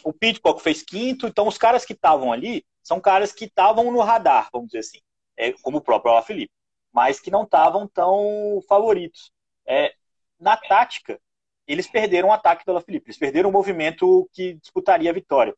o 0.03 0.13
Pitcock 0.13 0.61
fez 0.61 0.83
quinto, 0.83 1.27
então 1.27 1.47
os 1.47 1.57
caras 1.57 1.83
que 1.83 1.93
estavam 1.93 2.31
ali 2.31 2.63
são 2.81 2.99
caras 2.99 3.31
que 3.31 3.45
estavam 3.45 3.91
no 3.91 3.99
radar, 4.01 4.49
vamos 4.51 4.69
dizer 4.69 4.79
assim, 4.79 4.99
é, 5.37 5.51
como 5.61 5.77
o 5.77 5.81
próprio 5.81 6.11
Ala 6.11 6.21
Felipe, 6.21 6.51
mas 6.91 7.19
que 7.19 7.29
não 7.29 7.43
estavam 7.43 7.87
tão 7.87 8.61
favoritos. 8.67 9.31
É, 9.67 9.93
na 10.39 10.55
tática, 10.55 11.19
eles 11.69 11.87
perderam 11.87 12.29
o 12.29 12.33
ataque 12.33 12.65
do 12.65 12.81
Felipe, 12.81 13.05
eles 13.07 13.17
perderam 13.17 13.49
o 13.49 13.53
movimento 13.53 14.27
que 14.33 14.55
disputaria 14.55 15.11
a 15.11 15.13
vitória. 15.13 15.53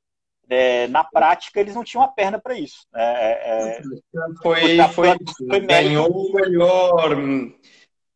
É, 0.50 0.86
na 0.88 1.06
prática, 1.06 1.62
eles 1.62 1.74
não 1.74 1.84
tinham 1.84 2.04
a 2.04 2.10
perna 2.10 2.38
para 2.38 2.54
isso. 2.54 2.86
É, 2.94 3.78
é, 3.78 3.82
foi, 4.44 4.78
foi, 4.90 5.18
foi, 5.48 5.60
ganhou 5.62 6.12
o 6.12 6.34
melhor, 6.34 7.18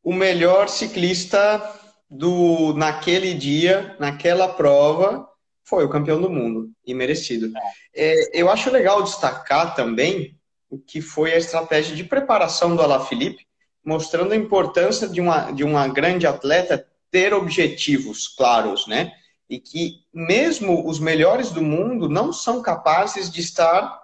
o 0.04 0.14
melhor 0.14 0.68
ciclista 0.68 1.64
do 2.10 2.74
naquele 2.74 3.34
dia, 3.34 3.96
naquela 3.98 4.50
prova, 4.50 5.26
foi 5.64 5.86
o 5.86 5.90
campeão 5.90 6.20
do 6.20 6.30
mundo 6.30 6.70
e 6.86 6.94
merecido. 6.94 7.50
É, 7.96 8.40
eu 8.40 8.50
acho 8.50 8.70
legal 8.70 9.02
destacar 9.04 9.74
também 9.74 10.38
o 10.70 10.78
que 10.78 11.00
foi 11.00 11.34
a 11.34 11.38
estratégia 11.38 11.96
de 11.96 12.04
preparação 12.04 12.76
do 12.76 12.82
Alaphilippe, 12.82 13.48
mostrando 13.84 14.34
a 14.34 14.38
importância 14.38 15.08
de 15.08 15.22
uma, 15.22 15.52
de 15.52 15.64
uma 15.64 15.88
grande 15.88 16.28
atleta 16.28 16.86
ter 17.12 17.34
objetivos 17.34 18.28
claros, 18.28 18.88
né? 18.88 19.12
E 19.50 19.60
que 19.60 20.02
mesmo 20.14 20.88
os 20.88 21.00
melhores 21.00 21.52
do 21.52 21.62
mundo 21.62 22.10
não 22.10 22.34
são 22.34 22.62
capazes 22.62 23.32
de 23.32 23.42
estar 23.42 24.04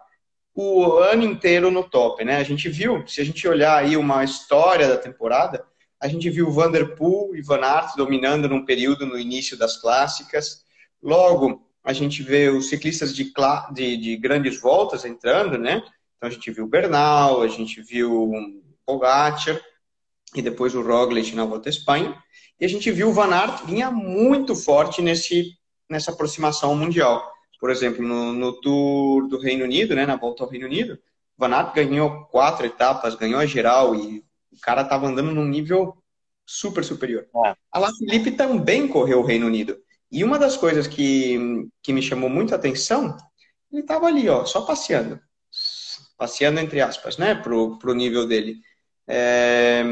o 0.54 0.98
ano 0.98 1.24
inteiro 1.24 1.72
no 1.72 1.84
top, 1.84 2.24
né? 2.24 2.38
A 2.38 2.44
gente 2.44 2.70
viu, 2.70 3.06
se 3.08 3.22
a 3.22 3.24
gente 3.24 3.48
olhar 3.48 3.78
aí 3.78 3.96
uma 3.98 4.24
história 4.24 4.88
da 4.88 4.98
temporada, 4.98 5.66
a 6.00 6.08
gente 6.08 6.30
viu 6.30 6.52
Vanderpool 6.52 7.36
e 7.36 7.42
Van 7.42 7.62
Aert 7.62 7.96
dominando 7.96 8.50
num 8.50 8.66
período 8.66 9.06
no 9.06 9.18
início 9.18 9.58
das 9.58 9.78
clássicas. 9.78 10.64
Logo, 11.02 11.68
a 11.84 11.94
gente 11.94 12.22
vê 12.22 12.50
os 12.50 12.70
ciclistas 12.70 13.16
de, 13.16 13.32
de, 13.72 13.98
de 13.98 14.18
grandes 14.18 14.60
voltas 14.60 15.06
entrando, 15.06 15.58
né? 15.58 15.84
Então 16.18 16.30
a 16.30 16.30
gente 16.30 16.52
viu 16.52 16.68
Bernal, 16.68 17.42
a 17.42 17.48
gente 17.48 17.82
viu 17.82 18.32
Pogacar 18.86 19.60
e 20.36 20.42
depois 20.42 20.76
o 20.76 20.82
Roglic 20.82 21.36
na 21.36 21.46
Volta 21.46 21.70
à 21.70 21.72
Espanha. 21.72 22.18
E 22.60 22.66
a 22.66 22.68
gente 22.68 22.92
viu 22.92 23.10
o 23.10 23.14
Van 23.14 23.34
Aert 23.34 23.66
vinha 23.66 23.90
muito 23.90 24.56
forte 24.56 25.02
nesse, 25.02 25.58
nessa 25.90 26.12
aproximação 26.12 26.76
mundial. 26.76 27.32
Por 27.60 27.70
exemplo, 27.70 28.04
no, 28.04 28.34
no 28.34 28.54
Tour 28.54 29.28
do 29.28 29.40
Reino 29.40 29.64
Unido, 29.64 29.96
né, 29.96 30.06
na 30.06 30.16
volta 30.16 30.44
ao 30.44 30.50
Reino 30.50 30.66
Unido, 30.66 30.94
o 31.38 31.40
Van 31.40 31.54
Aert 31.54 31.74
ganhou 31.74 32.26
quatro 32.26 32.66
etapas, 32.66 33.16
ganhou 33.16 33.40
a 33.40 33.46
geral 33.46 33.96
e 33.96 34.24
o 34.52 34.60
cara 34.62 34.82
estava 34.82 35.08
andando 35.08 35.32
num 35.32 35.46
nível 35.46 36.02
super 36.46 36.84
superior. 36.84 37.28
É. 37.46 37.56
A 37.72 37.80
La 37.80 37.90
Felipe 37.94 38.32
também 38.32 38.88
correu 38.88 39.20
o 39.20 39.26
Reino 39.26 39.48
Unido. 39.48 39.78
E 40.12 40.24
uma 40.24 40.38
das 40.38 40.58
coisas 40.58 40.88
que, 40.88 41.40
que 41.82 41.94
me 41.94 42.02
chamou 42.02 42.30
muito 42.30 42.54
a 42.54 42.58
atenção, 42.58 43.16
ele 43.72 43.82
estava 43.82 44.08
ali, 44.08 44.28
ó, 44.28 44.44
só 44.46 44.62
passeando. 44.62 45.20
Passeando 46.18 46.60
entre 46.60 46.82
aspas, 46.82 47.18
né, 47.18 47.34
pro, 47.34 47.80
pro 47.80 47.94
nível 47.94 48.28
dele. 48.28 48.58
É, 49.08 49.84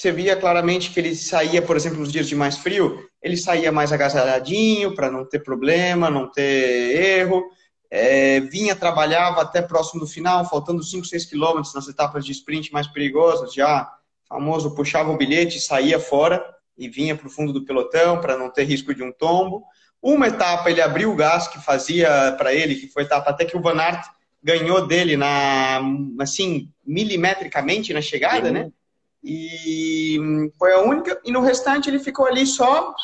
você 0.00 0.10
via 0.12 0.34
claramente 0.34 0.90
que 0.90 0.98
ele 0.98 1.14
saía, 1.14 1.60
por 1.60 1.76
exemplo, 1.76 1.98
nos 1.98 2.10
dias 2.10 2.26
de 2.26 2.34
mais 2.34 2.56
frio, 2.56 2.98
ele 3.22 3.36
saía 3.36 3.70
mais 3.70 3.92
agasalhadinho 3.92 4.94
para 4.94 5.10
não 5.10 5.28
ter 5.28 5.40
problema, 5.40 6.08
não 6.08 6.30
ter 6.30 6.96
erro. 7.18 7.44
é, 7.90 8.40
vinha, 8.40 8.74
trabalhava 8.74 9.42
até 9.42 9.60
próximo 9.60 10.00
do 10.00 10.06
final, 10.06 10.48
faltando 10.48 10.82
5, 10.82 11.04
6 11.04 11.26
quilômetros 11.26 11.74
nas 11.74 11.88
etapas 11.88 12.24
de 12.24 12.32
sprint 12.32 12.72
mais 12.72 12.86
perigosas, 12.86 13.52
já 13.52 13.90
famoso, 14.28 14.74
puxava 14.74 15.10
o 15.10 15.16
bilhete, 15.16 15.60
saía 15.60 15.98
fora 15.98 16.42
e 16.78 16.88
vinha 16.88 17.16
para 17.16 17.26
o 17.26 17.30
fundo 17.30 17.52
do 17.52 17.64
pelotão 17.64 18.20
para 18.20 18.38
não 18.38 18.48
ter 18.48 18.64
risco 18.64 18.94
de 18.94 19.02
um 19.02 19.12
tombo. 19.12 19.64
Uma 20.00 20.28
etapa 20.28 20.70
ele 20.70 20.80
abriu 20.80 21.12
o 21.12 21.16
gás 21.16 21.46
que 21.46 21.60
fazia 21.60 22.34
para 22.38 22.54
ele, 22.54 22.76
que 22.76 22.88
foi 22.88 23.02
etapa 23.02 23.30
até 23.30 23.44
que 23.44 23.56
o 23.56 23.60
Van 23.60 23.78
Aert 23.78 24.06
ganhou 24.42 24.86
dele 24.86 25.16
na 25.16 25.80
assim 26.18 26.70
milimetricamente 26.84 27.92
na 27.92 28.00
chegada, 28.00 28.48
uhum. 28.48 28.52
né? 28.54 28.72
E 29.22 30.18
foi 30.58 30.72
a 30.72 30.80
única. 30.80 31.20
E 31.24 31.30
no 31.30 31.40
restante 31.40 31.90
ele 31.90 31.98
ficou 31.98 32.26
ali 32.26 32.46
só, 32.46 32.94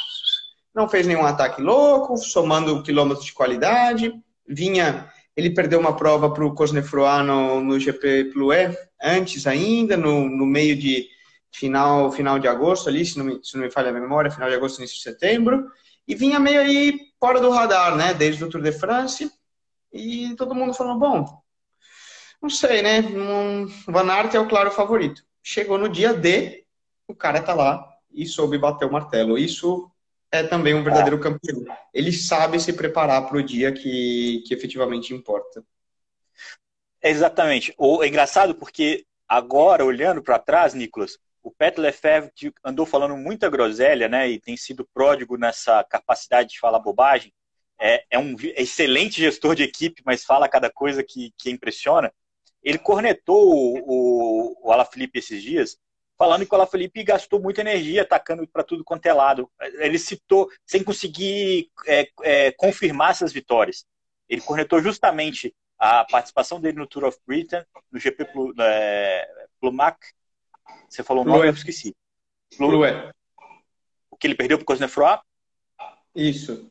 não 0.75 0.89
fez 0.89 1.07
nenhum 1.07 1.25
ataque 1.25 1.61
louco, 1.61 2.17
somando 2.17 2.83
quilômetros 2.83 3.27
de 3.27 3.33
qualidade. 3.33 4.13
Vinha, 4.49 5.11
ele 5.37 5.51
perdeu 5.51 5.79
uma 5.79 5.95
prova 5.95 6.33
para 6.33 6.45
o 6.45 6.55
Cosnefroy 6.55 7.23
no, 7.23 7.61
no 7.61 7.79
GP 7.79 8.31
Ploué 8.33 8.75
antes 9.03 9.47
ainda, 9.47 9.97
no, 9.97 10.29
no 10.29 10.47
meio 10.47 10.77
de 10.77 11.07
final 11.53 12.11
final 12.13 12.39
de 12.39 12.49
agosto 12.49 12.89
ali, 12.89 13.05
se 13.05 13.19
não, 13.19 13.25
me, 13.25 13.41
se 13.43 13.57
não 13.57 13.65
me 13.65 13.71
falha 13.71 13.91
a 13.91 13.93
memória, 13.93 14.31
final 14.31 14.49
de 14.49 14.55
agosto, 14.55 14.79
início 14.79 14.97
de 14.97 15.03
setembro. 15.03 15.67
E 16.09 16.15
vinha 16.15 16.39
meio 16.39 16.61
aí 16.61 16.99
fora 17.19 17.41
do 17.41 17.51
radar, 17.51 17.97
né? 17.97 18.15
Desde 18.15 18.43
o 18.45 18.49
Tour 18.49 18.63
de 18.63 18.73
France. 18.73 19.31
E 19.97 20.37
todo 20.37 20.55
mundo 20.55 20.75
falou, 20.75 20.99
bom, 20.99 21.43
não 22.41 22.51
sei, 22.51 22.83
né? 22.83 23.01
Um, 23.01 23.67
Van 23.87 24.11
Aert 24.11 24.35
é 24.35 24.41
o 24.41 24.49
claro 24.49 24.71
favorito. 24.71 25.23
Chegou 25.43 25.79
no 25.79 25.89
dia 25.89 26.13
D, 26.13 26.65
o 27.09 27.15
cara 27.15 27.43
tá 27.43 27.55
lá 27.55 27.89
e 28.11 28.27
soube 28.27 28.59
bater 28.59 28.87
o 28.87 28.93
martelo. 28.93 29.39
Isso 29.39 29.91
é 30.31 30.43
também 30.43 30.75
um 30.75 30.85
verdadeiro 30.85 31.21
campeão. 31.21 31.65
Ele 31.93 32.13
sabe 32.13 32.61
se 32.61 32.73
preparar 32.73 33.27
para 33.27 33.39
o 33.39 33.43
dia 33.43 33.73
que, 33.73 34.43
que 34.47 34.55
efetivamente 34.55 35.15
importa. 35.15 35.65
Exatamente. 37.03 37.75
O, 37.79 38.03
é 38.03 38.09
engraçado 38.09 38.55
porque 38.55 39.07
agora, 39.29 39.85
olhando 39.85 40.23
para 40.23 40.39
trás, 40.39 40.75
Nicolas, 40.75 41.19
o 41.43 41.51
Pet 41.51 41.81
Lefebvre 41.81 42.33
andou 42.65 42.85
falando 42.85 43.17
muita 43.17 43.49
groselha, 43.49 44.09
né? 44.09 44.29
E 44.29 44.41
tem 44.41 44.57
sido 44.57 44.89
pródigo 44.93 45.37
nessa 45.37 45.85
capacidade 45.85 46.51
de 46.51 46.59
falar 46.59 46.81
bobagem. 46.81 47.33
É, 47.79 48.05
é 48.11 48.19
um 48.19 48.35
excelente 48.57 49.21
gestor 49.21 49.55
de 49.55 49.63
equipe, 49.63 50.03
mas 50.05 50.25
fala 50.25 50.49
cada 50.49 50.71
coisa 50.71 51.03
que, 51.03 51.33
que 51.39 51.51
impressiona. 51.51 52.13
Ele 52.63 52.79
cornetou 52.79 53.49
o, 53.49 53.79
o, 53.87 54.69
o 54.69 54.73
Alaphilippe 54.73 55.19
esses 55.19 55.43
dias, 55.43 55.79
falando 56.17 56.47
que 56.47 56.53
o 56.53 56.57
Alaphilippe 56.57 57.05
gastou 57.05 57.41
muita 57.41 57.61
energia 57.61 58.03
atacando 58.03 58.47
para 58.49 58.65
tudo 58.65 58.85
quanto 58.85 59.07
é 59.07 59.13
lado. 59.13 59.51
Ele 59.79 59.99
citou, 59.99 60.51
sem 60.65 60.83
conseguir 60.83 61.71
é, 61.87 62.09
é, 62.23 62.53
confirmar 62.53 63.11
essas 63.11 63.33
vitórias. 63.33 63.85
Ele 64.29 64.41
cornetou 64.41 64.81
justamente 64.81 65.55
a 65.79 66.05
participação 66.05 66.61
dele 66.61 66.79
no 66.79 66.87
Tour 66.87 67.05
of 67.05 67.19
Britain, 67.27 67.63
no 67.93 67.99
GP 67.99 68.25
Plu, 68.25 68.55
é, 68.59 69.29
Plumac. 69.61 69.99
Você 70.89 71.03
falou 71.03 71.23
o 71.23 71.27
nome, 71.27 71.47
eu 71.47 71.53
esqueci. 71.53 71.95
Plué. 72.57 73.13
O 74.11 74.17
que 74.17 74.27
ele 74.27 74.35
perdeu 74.35 74.57
para 74.57 74.63
o 74.63 74.67
Cosnefroy? 74.67 75.19
Isso. 76.15 76.71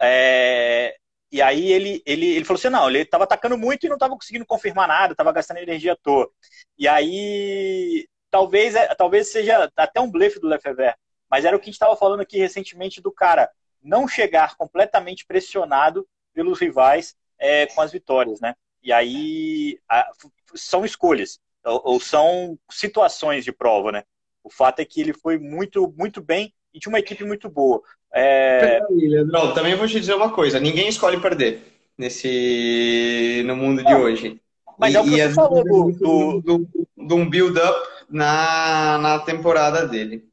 É, 0.00 0.96
e 1.30 1.40
aí 1.40 1.70
ele, 1.70 2.02
ele, 2.04 2.26
ele 2.26 2.44
falou 2.44 2.58
assim, 2.58 2.68
não, 2.70 2.88
ele 2.88 3.00
estava 3.00 3.24
atacando 3.24 3.56
muito 3.56 3.84
e 3.84 3.88
não 3.88 3.96
estava 3.96 4.14
conseguindo 4.14 4.46
confirmar 4.46 4.88
nada, 4.88 5.12
estava 5.12 5.32
gastando 5.32 5.58
energia 5.58 5.92
à 5.92 5.96
toa. 5.96 6.28
E 6.76 6.88
aí, 6.88 8.08
talvez, 8.30 8.74
é, 8.74 8.92
talvez 8.94 9.30
seja 9.30 9.70
até 9.76 10.00
um 10.00 10.10
blefe 10.10 10.40
do 10.40 10.48
Lefebvre, 10.48 10.94
mas 11.30 11.44
era 11.44 11.56
o 11.56 11.60
que 11.60 11.64
a 11.64 11.66
gente 11.66 11.74
estava 11.74 11.96
falando 11.96 12.20
aqui 12.20 12.38
recentemente 12.38 13.00
do 13.00 13.12
cara 13.12 13.48
não 13.82 14.08
chegar 14.08 14.56
completamente 14.56 15.24
pressionado 15.24 16.06
pelos 16.34 16.58
rivais 16.58 17.14
é, 17.38 17.66
com 17.66 17.80
as 17.80 17.92
vitórias, 17.92 18.40
né? 18.40 18.54
E 18.82 18.92
aí 18.92 19.78
a, 19.88 20.10
são 20.54 20.84
escolhas, 20.84 21.38
ou, 21.64 21.80
ou 21.84 22.00
são 22.00 22.58
situações 22.70 23.44
de 23.44 23.52
prova, 23.52 23.92
né? 23.92 24.02
O 24.42 24.50
fato 24.50 24.80
é 24.80 24.84
que 24.84 25.00
ele 25.00 25.12
foi 25.12 25.38
muito, 25.38 25.92
muito 25.96 26.20
bem 26.20 26.52
e 26.72 26.78
tinha 26.78 26.90
uma 26.90 26.98
equipe 26.98 27.24
muito 27.24 27.48
boa. 27.48 27.82
É... 28.12 28.80
Leandrão, 28.90 29.54
também 29.54 29.74
vou 29.74 29.86
te 29.86 30.00
dizer 30.00 30.14
uma 30.14 30.32
coisa: 30.32 30.60
ninguém 30.60 30.88
escolhe 30.88 31.20
perder 31.20 31.62
nesse 31.96 33.42
no 33.46 33.56
mundo 33.56 33.84
de 33.84 33.94
hoje. 33.94 34.40
Mas 34.78 34.94
e, 34.94 34.96
é 34.96 35.00
o 35.00 35.04
que 35.04 35.10
você 35.10 35.34
falou 35.34 35.62
do, 35.64 35.92
do... 35.92 36.40
do, 36.40 36.88
do 36.96 37.14
um 37.14 37.28
build-up 37.28 37.88
na, 38.08 38.98
na 38.98 39.18
temporada 39.20 39.86
dele. 39.86 40.28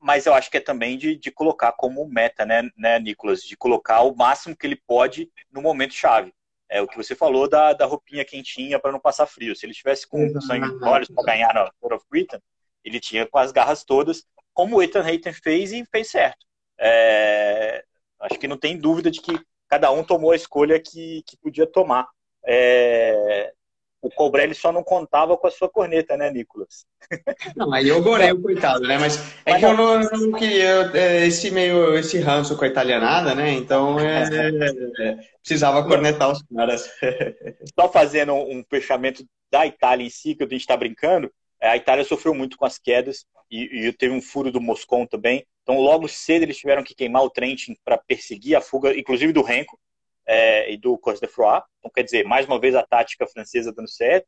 Mas 0.00 0.26
eu 0.26 0.34
acho 0.34 0.50
que 0.50 0.56
é 0.56 0.60
também 0.60 0.98
de, 0.98 1.16
de 1.16 1.30
colocar 1.30 1.72
como 1.72 2.06
meta, 2.06 2.44
né, 2.44 2.68
né, 2.76 2.98
Nicolas? 2.98 3.42
De 3.42 3.56
colocar 3.56 4.02
o 4.02 4.14
máximo 4.14 4.56
que 4.56 4.66
ele 4.66 4.76
pode 4.76 5.30
no 5.50 5.62
momento 5.62 5.94
chave. 5.94 6.32
É 6.68 6.82
o 6.82 6.86
que 6.86 6.96
você 6.96 7.14
falou 7.14 7.48
da, 7.48 7.72
da 7.72 7.86
roupinha 7.86 8.24
quentinha 8.24 8.78
para 8.78 8.92
não 8.92 9.00
passar 9.00 9.26
frio. 9.26 9.54
Se 9.54 9.64
ele 9.64 9.72
estivesse 9.72 10.06
com 10.06 10.28
sangue 10.40 10.66
nos 10.66 10.82
olhos 10.82 11.08
para 11.08 11.24
ganhar 11.24 11.54
na 11.54 11.70
Tour 11.80 11.94
of 11.94 12.04
Britain, 12.10 12.38
ele 12.84 13.00
tinha 13.00 13.26
com 13.26 13.38
as 13.38 13.52
garras 13.52 13.84
todas, 13.84 14.24
como 14.56 14.76
o 14.76 14.82
Ethan 14.82 15.02
Hayden 15.02 15.34
fez 15.34 15.70
e 15.70 15.84
fez 15.84 16.10
certo. 16.10 16.38
É, 16.80 17.84
acho 18.20 18.38
que 18.38 18.48
não 18.48 18.56
tem 18.56 18.78
dúvida 18.78 19.10
de 19.10 19.20
que 19.20 19.38
cada 19.68 19.92
um 19.92 20.02
tomou 20.02 20.30
a 20.30 20.36
escolha 20.36 20.80
que, 20.80 21.22
que 21.26 21.36
podia 21.36 21.66
tomar. 21.66 22.08
É, 22.42 23.52
o 24.00 24.08
Cobrelli 24.08 24.54
só 24.54 24.72
não 24.72 24.82
contava 24.82 25.36
com 25.36 25.46
a 25.46 25.50
sua 25.50 25.68
corneta, 25.68 26.16
né, 26.16 26.30
Nicolas? 26.30 26.86
Não, 27.56 27.72
aí 27.72 27.88
eu 27.88 28.02
gorei 28.02 28.32
o 28.32 28.40
coitado, 28.40 28.80
né? 28.86 28.98
Mas 28.98 29.16
é 29.44 29.52
Mas 29.52 29.60
que 29.60 29.66
eu 29.66 29.76
não, 29.76 30.00
não 30.00 30.32
queria 30.32 30.90
é, 30.94 31.26
esse 31.26 31.50
meio, 31.50 31.94
esse 31.96 32.18
ranço 32.18 32.56
com 32.56 32.64
a 32.64 32.68
italianada, 32.68 33.34
né? 33.34 33.52
Então 33.52 33.98
é, 34.00 34.24
é, 34.24 35.16
precisava 35.40 35.86
cornetar 35.86 36.30
os 36.30 36.42
caras. 36.42 36.88
Só 37.78 37.88
fazendo 37.88 38.34
um 38.34 38.64
fechamento 38.68 39.24
da 39.50 39.66
Itália 39.66 40.06
em 40.06 40.10
si, 40.10 40.34
que 40.34 40.42
a 40.42 40.46
gente 40.46 40.60
está 40.60 40.76
brincando, 40.76 41.30
a 41.60 41.76
Itália 41.76 42.04
sofreu 42.04 42.34
muito 42.34 42.56
com 42.56 42.64
as 42.64 42.78
quedas 42.78 43.26
e, 43.50 43.86
e 43.86 43.92
teve 43.92 44.14
um 44.14 44.20
furo 44.20 44.50
do 44.50 44.60
Moscon 44.60 45.06
também. 45.06 45.46
Então, 45.62 45.80
logo 45.80 46.06
cedo, 46.08 46.42
eles 46.42 46.58
tiveram 46.58 46.84
que 46.84 46.94
queimar 46.94 47.22
o 47.22 47.30
Trentin 47.30 47.76
para 47.84 47.98
perseguir 47.98 48.56
a 48.56 48.60
fuga, 48.60 48.96
inclusive 48.96 49.32
do 49.32 49.42
Renko 49.42 49.78
é, 50.26 50.70
e 50.72 50.76
do 50.76 50.96
Cos 50.98 51.20
de 51.20 51.26
Froid. 51.26 51.64
Então, 51.78 51.90
quer 51.92 52.02
dizer, 52.02 52.24
mais 52.24 52.46
uma 52.46 52.60
vez 52.60 52.74
a 52.74 52.86
tática 52.86 53.26
francesa 53.26 53.72
dando 53.72 53.88
certo. 53.88 54.26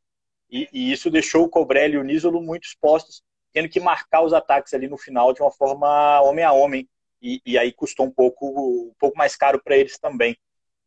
E, 0.49 0.67
e 0.73 0.91
isso 0.91 1.09
deixou 1.09 1.43
o 1.43 1.49
Cobrelli 1.49 1.95
e 1.95 1.97
o 1.97 2.03
Nisolo 2.03 2.41
muito 2.41 2.65
expostos, 2.65 3.21
tendo 3.53 3.69
que 3.69 3.79
marcar 3.79 4.21
os 4.21 4.33
ataques 4.33 4.73
ali 4.73 4.87
no 4.87 4.97
final 4.97 5.31
de 5.31 5.41
uma 5.41 5.51
forma 5.51 6.21
homem 6.21 6.43
a 6.43 6.51
homem. 6.51 6.89
E, 7.21 7.41
e 7.45 7.57
aí 7.57 7.71
custou 7.71 8.05
um 8.05 8.11
pouco, 8.11 8.47
um 8.47 8.93
pouco 8.97 9.17
mais 9.17 9.35
caro 9.35 9.61
para 9.63 9.77
eles 9.77 9.97
também. 9.99 10.37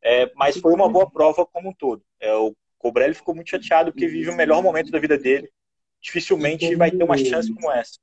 É, 0.02 0.31
mas 0.35 0.57
foi 0.57 0.74
uma 0.74 0.88
boa 0.88 1.09
prova 1.09 1.46
como 1.46 1.70
um 1.70 1.74
todo. 1.74 2.02
É, 2.18 2.35
o 2.35 2.55
Cobrelli 2.76 3.14
ficou 3.14 3.35
muito 3.35 3.50
chateado 3.50 3.92
porque 3.92 4.09
vive 4.09 4.31
o 4.31 4.37
melhor 4.37 4.62
momento 4.62 4.90
da 4.90 4.98
vida 4.98 5.16
dele. 5.16 5.48
Dificilmente 6.03 6.75
vai 6.75 6.91
ter 6.91 7.05
uma 7.05 7.17
chance 7.17 7.53
como 7.55 7.71
essa 7.71 7.99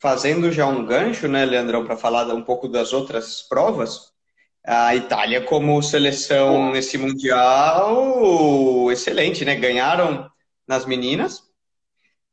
fazendo 0.00 0.52
já 0.52 0.66
um 0.66 0.84
gancho, 0.84 1.28
né, 1.28 1.44
Leandrão, 1.44 1.84
para 1.84 1.96
falar 1.96 2.32
um 2.32 2.42
pouco 2.42 2.68
das 2.68 2.92
outras 2.92 3.42
provas, 3.42 4.12
a 4.64 4.94
Itália 4.94 5.42
como 5.42 5.82
seleção 5.82 6.72
nesse 6.72 6.98
mundial 6.98 8.90
excelente, 8.92 9.44
né? 9.44 9.54
Ganharam 9.54 10.30
nas 10.66 10.84
meninas 10.84 11.42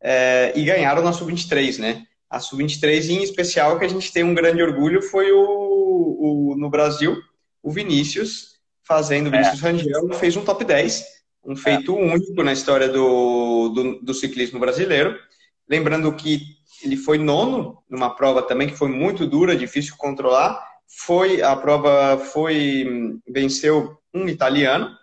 é, 0.02 0.52
e 0.56 0.64
ganharam 0.66 1.02
na 1.02 1.14
sub-23, 1.14 1.80
né? 1.80 2.06
A 2.30 2.40
sub-23 2.40 3.10
em 3.10 3.24
especial 3.24 3.80
que 3.80 3.86
a 3.86 3.88
gente 3.88 4.12
tem 4.12 4.24
um 4.24 4.34
grande 4.34 4.62
orgulho 4.62 5.02
foi 5.02 5.32
o, 5.32 5.40
o 5.40 6.56
no 6.58 6.70
Brasil 6.70 7.16
o 7.64 7.72
Vinícius 7.72 8.56
fazendo, 8.84 9.32
Vinícius 9.32 9.64
é. 9.64 9.68
Rangel 9.68 10.14
fez 10.14 10.36
um 10.36 10.44
top 10.44 10.64
10, 10.64 11.04
um 11.46 11.56
feito 11.56 11.96
único 11.96 12.44
na 12.44 12.54
história 12.54 12.90
do, 12.90 13.70
do, 13.70 14.00
do 14.02 14.14
ciclismo 14.14 14.60
brasileiro. 14.60 15.18
Lembrando 15.70 16.14
que 16.16 16.42
ele 16.84 16.98
foi 16.98 17.18
nono 17.18 17.84
numa 17.90 18.16
prova 18.16 18.42
também 18.42 18.68
que 18.68 18.76
foi 18.76 18.90
muito 18.90 19.26
dura, 19.26 19.56
difícil 19.56 19.92
de 19.94 19.98
controlar. 19.98 20.62
Foi 20.88 21.42
a 21.42 21.56
prova 21.56 22.18
foi 22.18 23.20
venceu 23.28 23.98
um 24.14 24.28
italiano 24.28 24.96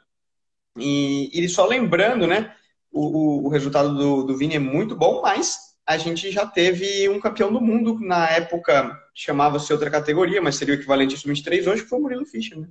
e 0.77 1.31
ele 1.33 1.49
só 1.49 1.67
lembrando, 1.67 2.27
né? 2.27 2.55
O, 2.91 3.47
o, 3.47 3.49
resultado 3.49 3.95
do, 3.95 4.23
do 4.23 4.37
Vini 4.37 4.57
é 4.57 4.59
muito 4.59 4.95
bom, 4.95 5.23
mas 5.23 5.57
a 5.87 5.97
gente 5.97 6.31
já 6.31 6.47
teve 6.47 7.09
um 7.09 7.19
campeão 7.19 7.53
do 7.53 7.61
mundo 7.61 7.99
na 8.01 8.29
época 8.29 8.99
chamava-se 9.15 9.73
outra 9.73 9.91
categoria, 9.91 10.43
mas 10.43 10.57
seria 10.57 10.75
o 10.75 10.77
equivalente 10.77 11.15
a 11.15 11.19
sub-23 11.19 11.67
hoje, 11.67 11.83
que 11.83 11.89
foi 11.89 11.99
o 11.99 12.03
Murilo 12.03 12.27
Fischer, 12.27 12.59
né? 12.59 12.69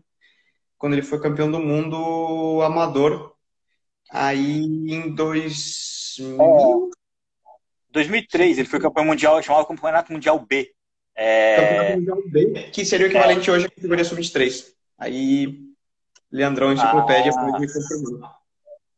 Quando 0.78 0.94
ele 0.94 1.02
foi 1.02 1.20
campeão 1.20 1.52
do 1.52 1.60
mundo 1.60 2.62
amador, 2.64 3.36
aí 4.12 4.60
em 4.60 5.16
2000, 5.16 6.90
2003, 7.92 8.58
ele 8.58 8.68
foi 8.68 8.80
campeão 8.80 9.06
mundial, 9.06 9.42
chamava 9.42 9.66
Campeonato 9.66 10.12
Mundial 10.12 10.40
B. 10.40 10.72
É... 11.16 11.56
Campeonato 11.56 11.98
Mundial 11.98 12.30
B, 12.30 12.70
que 12.72 12.86
seria 12.86 13.08
o 13.08 13.10
equivalente 13.10 13.50
é... 13.50 13.54
hoje 13.54 13.66
à 13.66 13.70
categoria 13.70 14.04
sub-23. 14.04 14.66
Aí, 14.98 15.60
Leandrão 16.32 16.72
Enciclopédia 16.72 17.32
ah... 17.36 17.58
foi 17.58 17.68
confirmou. 17.68 18.30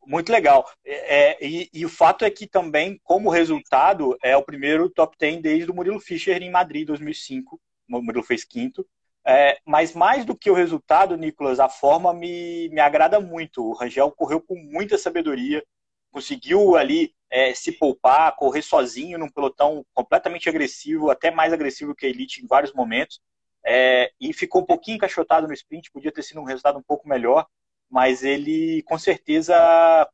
Muito 0.06 0.30
legal. 0.30 0.68
É, 0.84 1.16
é, 1.16 1.46
e, 1.46 1.70
e, 1.72 1.84
o 1.84 1.88
fato 1.88 2.24
é 2.24 2.30
que 2.30 2.46
também, 2.46 3.00
como 3.02 3.30
resultado, 3.30 4.16
é 4.22 4.36
o 4.36 4.44
primeiro 4.44 4.90
top 4.90 5.16
10 5.18 5.40
desde 5.40 5.70
o 5.70 5.74
Murilo 5.74 5.98
Fischer 5.98 6.42
em 6.42 6.50
Madrid, 6.50 6.86
2005. 6.86 7.58
O 7.90 8.02
Murilo 8.02 8.22
fez 8.22 8.44
quinto. 8.44 8.86
É, 9.26 9.58
mas 9.64 9.94
mais 9.94 10.24
do 10.24 10.36
que 10.36 10.50
o 10.50 10.54
resultado, 10.54 11.16
Nicolas, 11.16 11.58
a 11.58 11.68
forma 11.68 12.12
me, 12.12 12.68
me 12.68 12.80
agrada 12.80 13.20
muito. 13.20 13.64
O 13.64 13.72
Rangel 13.72 14.10
correu 14.12 14.40
com 14.40 14.54
muita 14.56 14.98
sabedoria, 14.98 15.64
conseguiu 16.10 16.76
ali 16.76 17.14
é, 17.30 17.54
se 17.54 17.72
poupar, 17.72 18.36
correr 18.36 18.62
sozinho 18.62 19.18
num 19.18 19.30
pelotão 19.30 19.84
completamente 19.94 20.48
agressivo, 20.48 21.10
até 21.10 21.30
mais 21.30 21.52
agressivo 21.52 21.94
que 21.94 22.06
a 22.06 22.08
Elite 22.08 22.42
em 22.42 22.46
vários 22.46 22.72
momentos, 22.74 23.20
é, 23.64 24.12
e 24.20 24.32
ficou 24.32 24.62
um 24.62 24.66
pouquinho 24.66 24.96
encaixotado 24.96 25.48
no 25.48 25.54
sprint, 25.54 25.90
podia 25.90 26.12
ter 26.12 26.22
sido 26.22 26.40
um 26.40 26.44
resultado 26.44 26.78
um 26.78 26.82
pouco 26.82 27.08
melhor, 27.08 27.46
mas 27.90 28.22
ele 28.22 28.82
com 28.82 28.98
certeza 28.98 29.54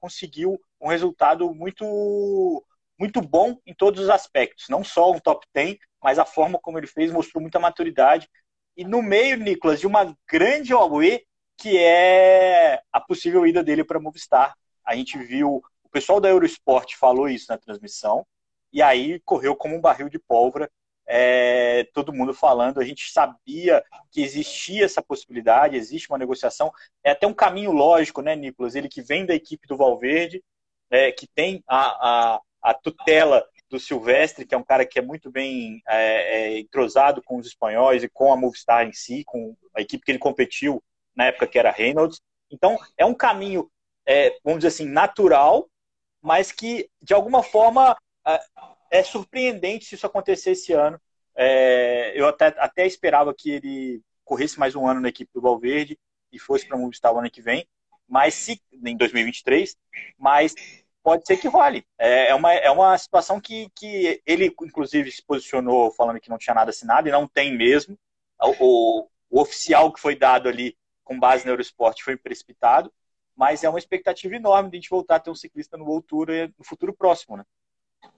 conseguiu 0.01 0.59
um 0.81 0.89
resultado 0.89 1.53
muito 1.55 2.65
muito 2.99 3.23
bom 3.23 3.59
em 3.67 3.73
todos 3.75 3.99
os 4.01 4.11
aspectos, 4.11 4.69
não 4.69 4.85
só 4.85 5.11
um 5.11 5.19
top 5.19 5.47
10, 5.55 5.79
mas 6.03 6.19
a 6.19 6.25
forma 6.27 6.59
como 6.59 6.79
ele 6.79 6.87
fez 6.87 7.11
mostrou 7.11 7.41
muita 7.41 7.59
maturidade. 7.59 8.29
E 8.81 8.85
no 8.85 9.03
meio, 9.03 9.37
Nicolas, 9.37 9.79
de 9.79 9.87
uma 9.87 10.17
grande 10.27 10.73
OE, 10.73 11.23
que 11.59 11.77
é 11.77 12.81
a 12.91 12.99
possível 12.99 13.47
ida 13.47 13.63
dele 13.63 13.85
para 13.85 14.01
Movistar. 14.01 14.57
A 14.83 14.97
gente 14.97 15.19
viu, 15.19 15.63
o 15.85 15.89
pessoal 15.91 16.19
da 16.19 16.31
Eurosport 16.31 16.97
falou 16.97 17.29
isso 17.29 17.45
na 17.51 17.59
transmissão, 17.59 18.27
e 18.73 18.81
aí 18.81 19.21
correu 19.21 19.55
como 19.55 19.77
um 19.77 19.81
barril 19.83 20.09
de 20.09 20.19
pólvora, 20.19 20.71
é, 21.07 21.85
todo 21.93 22.11
mundo 22.11 22.33
falando. 22.33 22.81
A 22.81 22.85
gente 22.85 23.13
sabia 23.13 23.85
que 24.11 24.23
existia 24.23 24.87
essa 24.87 25.03
possibilidade, 25.03 25.77
existe 25.77 26.09
uma 26.09 26.17
negociação. 26.17 26.73
É 27.05 27.11
até 27.11 27.27
um 27.27 27.35
caminho 27.35 27.73
lógico, 27.73 28.23
né, 28.23 28.35
Nicolas? 28.35 28.75
Ele 28.75 28.89
que 28.89 29.03
vem 29.03 29.27
da 29.27 29.35
equipe 29.35 29.69
do 29.69 29.77
Valverde, 29.77 30.43
é, 30.89 31.13
que 31.13 31.27
tem 31.27 31.63
a, 31.69 32.37
a, 32.37 32.41
a 32.63 32.73
tutela 32.73 33.47
do 33.71 33.79
Silvestre, 33.79 34.45
que 34.45 34.55
é 34.55 34.59
um 34.59 34.65
cara 34.65 34.85
que 34.85 34.99
é 34.99 35.03
muito 35.03 35.31
bem 35.31 35.81
é, 35.89 36.57
é, 36.57 36.59
entrosado 36.59 37.23
com 37.23 37.37
os 37.37 37.47
espanhóis 37.47 38.03
e 38.03 38.09
com 38.09 38.33
a 38.33 38.37
Movistar 38.37 38.87
em 38.87 38.93
si, 38.93 39.23
com 39.25 39.57
a 39.75 39.81
equipe 39.81 40.05
que 40.05 40.11
ele 40.11 40.19
competiu 40.19 40.83
na 41.15 41.27
época 41.27 41.47
que 41.47 41.59
era 41.59 41.71
Reynolds. 41.71 42.21
Então, 42.51 42.77
é 42.99 43.07
um 43.07 43.15
caminho, 43.15 43.71
é, 44.05 44.37
vamos 44.43 44.59
dizer 44.61 44.69
assim, 44.69 44.87
natural, 44.87 45.71
mas 46.21 46.51
que, 46.51 46.91
de 47.01 47.15
alguma 47.15 47.43
forma, 47.43 47.97
é, 48.27 48.41
é 48.91 49.03
surpreendente 49.05 49.85
se 49.85 49.95
isso 49.95 50.07
acontecer 50.07 50.51
esse 50.51 50.73
ano. 50.73 51.01
É, 51.37 52.13
eu 52.15 52.27
até, 52.27 52.47
até 52.59 52.87
esperava 52.87 53.33
que 53.33 53.51
ele 53.51 54.03
corresse 54.25 54.59
mais 54.59 54.75
um 54.75 54.87
ano 54.87 55.01
na 55.01 55.09
equipe 55.09 55.31
do 55.33 55.41
Valverde 55.41 55.97
e 56.33 56.39
fosse 56.39 56.67
para 56.67 56.77
a 56.77 56.81
Movistar 56.81 57.15
o 57.15 57.19
ano 57.19 57.31
que 57.31 57.41
vem, 57.41 57.67
mas 58.09 58.35
se 58.35 58.61
em 58.85 58.97
2023, 58.97 59.77
mas 60.19 60.55
pode 61.03 61.27
ser 61.27 61.37
que 61.37 61.49
role. 61.49 61.85
É, 61.99 62.29
é, 62.29 62.35
uma, 62.35 62.53
é 62.53 62.71
uma 62.71 62.97
situação 62.97 63.41
que, 63.41 63.69
que 63.75 64.21
ele, 64.27 64.55
inclusive, 64.63 65.11
se 65.11 65.23
posicionou 65.23 65.91
falando 65.93 66.21
que 66.21 66.31
não 66.31 66.39
tinha 66.39 66.55
nada 66.55 66.71
assinado, 66.71 67.09
e 67.09 67.13
não 67.13 67.27
tem 67.27 67.57
mesmo. 67.57 67.99
O, 68.59 69.07
o 69.31 69.41
oficial 69.41 69.93
que 69.93 70.01
foi 70.01 70.17
dado 70.17 70.49
ali 70.49 70.77
com 71.05 71.19
base 71.19 71.45
no 71.45 71.53
Eurosport 71.53 72.01
foi 72.03 72.17
precipitado, 72.17 72.93
mas 73.37 73.65
é 73.65 73.69
uma 73.69 73.79
expectativa 73.79 74.37
enorme 74.37 74.71
de 74.71 74.77
a 74.77 74.81
gente 74.81 74.91
voltar 74.91 75.17
a 75.17 75.21
ter 75.21 75.31
um 75.31 75.35
ciclista 75.35 75.77
no 75.77 75.85
Voltura 75.85 76.53
no 76.59 76.65
futuro 76.65 76.93
próximo, 76.93 77.37
né? 77.37 77.45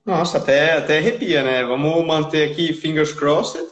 Nossa, 0.05 0.38
até, 0.38 0.73
até 0.75 0.99
arrepia, 0.99 1.42
né? 1.42 1.64
Vamos 1.64 2.05
manter 2.05 2.51
aqui 2.51 2.73
fingers 2.73 3.12
crossed, 3.12 3.64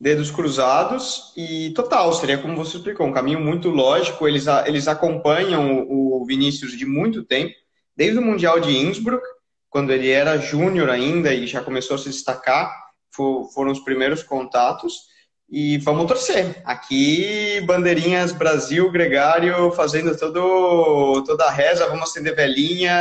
dedos 0.00 0.30
cruzados 0.30 1.32
e 1.36 1.70
total, 1.70 2.12
seria 2.12 2.38
como 2.38 2.56
você 2.56 2.76
explicou, 2.76 3.06
um 3.06 3.12
caminho 3.12 3.40
muito 3.40 3.68
lógico. 3.70 4.26
Eles, 4.28 4.46
eles 4.66 4.88
acompanham 4.88 5.86
o 5.88 6.24
Vinícius 6.26 6.76
de 6.76 6.84
muito 6.84 7.24
tempo 7.24 7.54
desde 7.96 8.18
o 8.18 8.22
Mundial 8.22 8.60
de 8.60 8.76
Innsbruck, 8.76 9.24
quando 9.70 9.92
ele 9.92 10.10
era 10.10 10.38
júnior 10.38 10.90
ainda 10.90 11.32
e 11.32 11.46
já 11.46 11.62
começou 11.62 11.96
a 11.96 11.98
se 11.98 12.08
destacar, 12.08 12.72
foram 13.10 13.72
os 13.72 13.80
primeiros 13.80 14.22
contatos. 14.22 15.14
E 15.48 15.78
vamos 15.78 16.06
torcer. 16.06 16.60
Aqui, 16.64 17.60
bandeirinhas 17.64 18.32
Brasil, 18.32 18.90
Gregário, 18.90 19.70
fazendo 19.72 20.16
todo, 20.18 21.22
toda 21.24 21.44
a 21.44 21.50
reza, 21.50 21.86
vamos 21.86 22.10
acender 22.10 22.34
velhinha, 22.34 22.92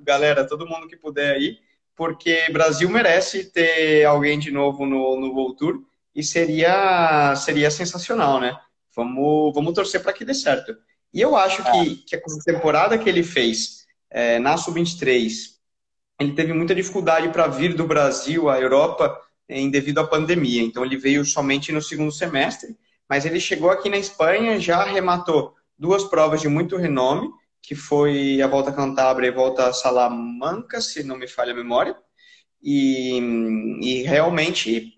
galera, 0.00 0.46
todo 0.46 0.66
mundo 0.66 0.86
que 0.86 0.96
puder 0.96 1.34
aí, 1.34 1.58
porque 1.96 2.50
Brasil 2.52 2.88
merece 2.88 3.50
ter 3.50 4.04
alguém 4.04 4.38
de 4.38 4.50
novo 4.50 4.86
no, 4.86 5.20
no 5.20 5.32
World 5.32 5.56
Tour 5.56 5.82
e 6.14 6.22
seria, 6.22 7.34
seria 7.36 7.70
sensacional, 7.70 8.38
né? 8.38 8.56
Vamos, 8.94 9.52
vamos 9.54 9.74
torcer 9.74 10.02
para 10.02 10.12
que 10.12 10.24
dê 10.24 10.34
certo. 10.34 10.76
E 11.12 11.20
eu 11.20 11.34
acho 11.36 11.64
que, 11.64 11.96
que 11.96 12.16
a 12.16 12.20
temporada 12.44 12.96
que 12.96 13.08
ele 13.08 13.22
fez 13.22 13.81
é, 14.12 14.38
na 14.38 14.56
Sub-23, 14.56 15.52
ele 16.20 16.32
teve 16.32 16.52
muita 16.52 16.74
dificuldade 16.74 17.30
para 17.30 17.46
vir 17.46 17.74
do 17.74 17.86
Brasil 17.86 18.48
à 18.48 18.60
Europa 18.60 19.18
em 19.48 19.70
devido 19.70 19.98
à 19.98 20.06
pandemia. 20.06 20.62
Então 20.62 20.84
ele 20.84 20.96
veio 20.96 21.24
somente 21.24 21.72
no 21.72 21.80
segundo 21.80 22.12
semestre, 22.12 22.76
mas 23.08 23.24
ele 23.24 23.40
chegou 23.40 23.70
aqui 23.70 23.88
na 23.88 23.96
Espanha, 23.96 24.60
já 24.60 24.82
arrematou 24.82 25.54
duas 25.78 26.04
provas 26.04 26.40
de 26.40 26.48
muito 26.48 26.76
renome, 26.76 27.28
que 27.60 27.74
foi 27.74 28.40
a 28.42 28.46
Volta 28.46 28.70
Cantábria 28.70 29.28
e 29.28 29.30
a 29.30 29.34
Volta 29.34 29.72
Salamanca, 29.72 30.80
se 30.80 31.02
não 31.02 31.16
me 31.16 31.26
falha 31.26 31.52
a 31.52 31.56
memória. 31.56 31.96
E, 32.62 33.18
e 33.80 34.02
realmente 34.02 34.92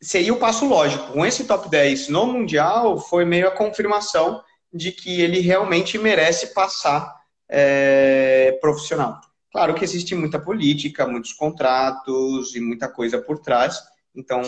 seria 0.00 0.32
o 0.32 0.38
passo 0.38 0.66
lógico. 0.66 1.12
Com 1.12 1.24
esse 1.24 1.44
top 1.44 1.68
10 1.68 2.08
no 2.08 2.26
Mundial, 2.26 2.98
foi 2.98 3.24
meio 3.24 3.48
a 3.48 3.52
confirmação 3.52 4.42
de 4.72 4.92
que 4.92 5.20
ele 5.20 5.40
realmente 5.40 5.98
merece 5.98 6.54
passar 6.54 7.21
é, 7.54 8.58
profissional. 8.62 9.20
Claro 9.52 9.74
que 9.74 9.84
existe 9.84 10.14
muita 10.14 10.40
política, 10.40 11.06
muitos 11.06 11.34
contratos 11.34 12.56
e 12.56 12.60
muita 12.60 12.88
coisa 12.88 13.20
por 13.20 13.38
trás, 13.40 13.78
então 14.14 14.40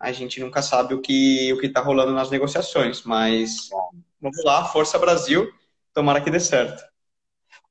a 0.00 0.10
gente 0.10 0.40
nunca 0.40 0.62
sabe 0.62 0.94
o 0.94 1.00
que 1.00 1.52
o 1.52 1.60
está 1.60 1.80
rolando 1.80 2.12
nas 2.12 2.30
negociações, 2.30 3.02
mas 3.02 3.68
vamos 4.18 4.42
lá, 4.42 4.64
força 4.64 4.98
Brasil, 4.98 5.46
tomara 5.92 6.22
que 6.22 6.30
dê 6.30 6.40
certo. 6.40 6.82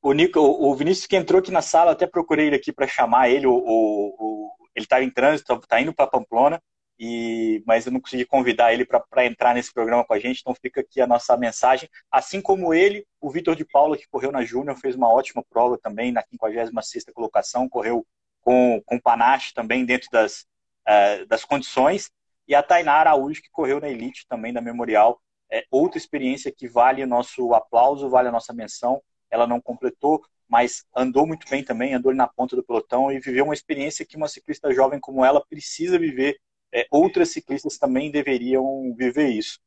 O 0.02 0.14
Nico, 0.14 0.40
o 0.40 0.76
Vinícius 0.76 1.08
que 1.08 1.16
entrou 1.16 1.40
aqui 1.40 1.52
na 1.52 1.64
sala, 1.64 1.92
até 1.92 2.06
procurei 2.06 2.46
ele 2.46 2.56
aqui 2.56 2.72
para 2.72 2.88
chamar 2.88 3.30
ele, 3.30 3.48
o, 3.48 3.56
o 3.56 4.52
ele 4.76 4.86
está 4.86 5.02
em 5.02 5.10
trânsito, 5.10 5.52
está 5.54 5.82
indo 5.82 5.94
para 5.94 6.06
Pamplona, 6.06 6.62
e, 6.98 7.62
mas 7.66 7.86
eu 7.86 7.92
não 7.92 8.00
consegui 8.00 8.26
convidar 8.26 8.74
ele 8.74 8.86
para 8.86 9.26
entrar 9.26 9.54
nesse 9.54 9.74
programa 9.74 10.06
com 10.06 10.14
a 10.14 10.20
gente, 10.20 10.40
então 10.40 10.56
fica 10.56 10.82
aqui 10.82 11.02
a 11.02 11.08
nossa 11.08 11.36
mensagem. 11.36 11.90
Assim 12.10 12.42
como 12.42 12.74
ele, 12.74 13.06
o 13.20 13.30
Vitor 13.30 13.56
de 13.56 13.66
Paula, 13.66 13.98
que 13.98 14.08
correu 14.08 14.32
na 14.32 14.44
Júnior, 14.44 14.78
fez 14.78 14.96
uma 14.96 15.12
ótima 15.12 15.44
prova 15.50 15.78
também 15.78 16.12
na 16.12 16.24
56 16.24 17.06
colocação, 17.14 17.68
correu 17.68 18.06
com, 18.42 18.82
com 18.86 19.00
panache 19.00 19.54
também 19.54 19.86
dentro 19.86 20.08
das, 20.12 20.46
uh, 20.88 21.26
das 21.28 21.44
condições. 21.44 22.10
E 22.48 22.56
a 22.56 22.64
Tainara 22.64 23.10
Araújo, 23.10 23.42
que 23.42 23.50
correu 23.52 23.82
na 23.82 23.90
Elite 23.90 24.26
também 24.28 24.54
da 24.54 24.62
Memorial, 24.62 25.20
é 25.52 25.66
outra 25.70 25.98
experiência 25.98 26.52
que 26.52 26.68
vale 26.68 27.04
o 27.04 27.08
nosso 27.08 27.54
aplauso, 27.54 28.10
vale 28.10 28.30
a 28.30 28.32
nossa 28.32 28.54
menção. 28.54 29.02
Ela 29.30 29.46
não 29.46 29.60
completou, 29.60 30.24
mas 30.48 30.86
andou 30.96 31.28
muito 31.28 31.50
bem 31.50 31.64
também, 31.64 31.94
andou 31.94 32.10
ali 32.10 32.18
na 32.18 32.28
ponta 32.28 32.56
do 32.56 32.64
pelotão 32.64 33.12
e 33.12 33.20
viveu 33.20 33.46
uma 33.46 33.54
experiência 33.54 34.06
que 34.06 34.16
uma 34.16 34.28
ciclista 34.28 34.72
jovem 34.74 35.00
como 35.00 35.26
ela 35.26 35.44
precisa 35.46 36.00
viver 36.00 36.38
é, 36.76 36.86
outras 36.92 37.30
ciclistas 37.30 37.78
também 37.78 38.12
deveriam 38.12 38.94
viver 38.98 39.30
isso. 39.30 39.60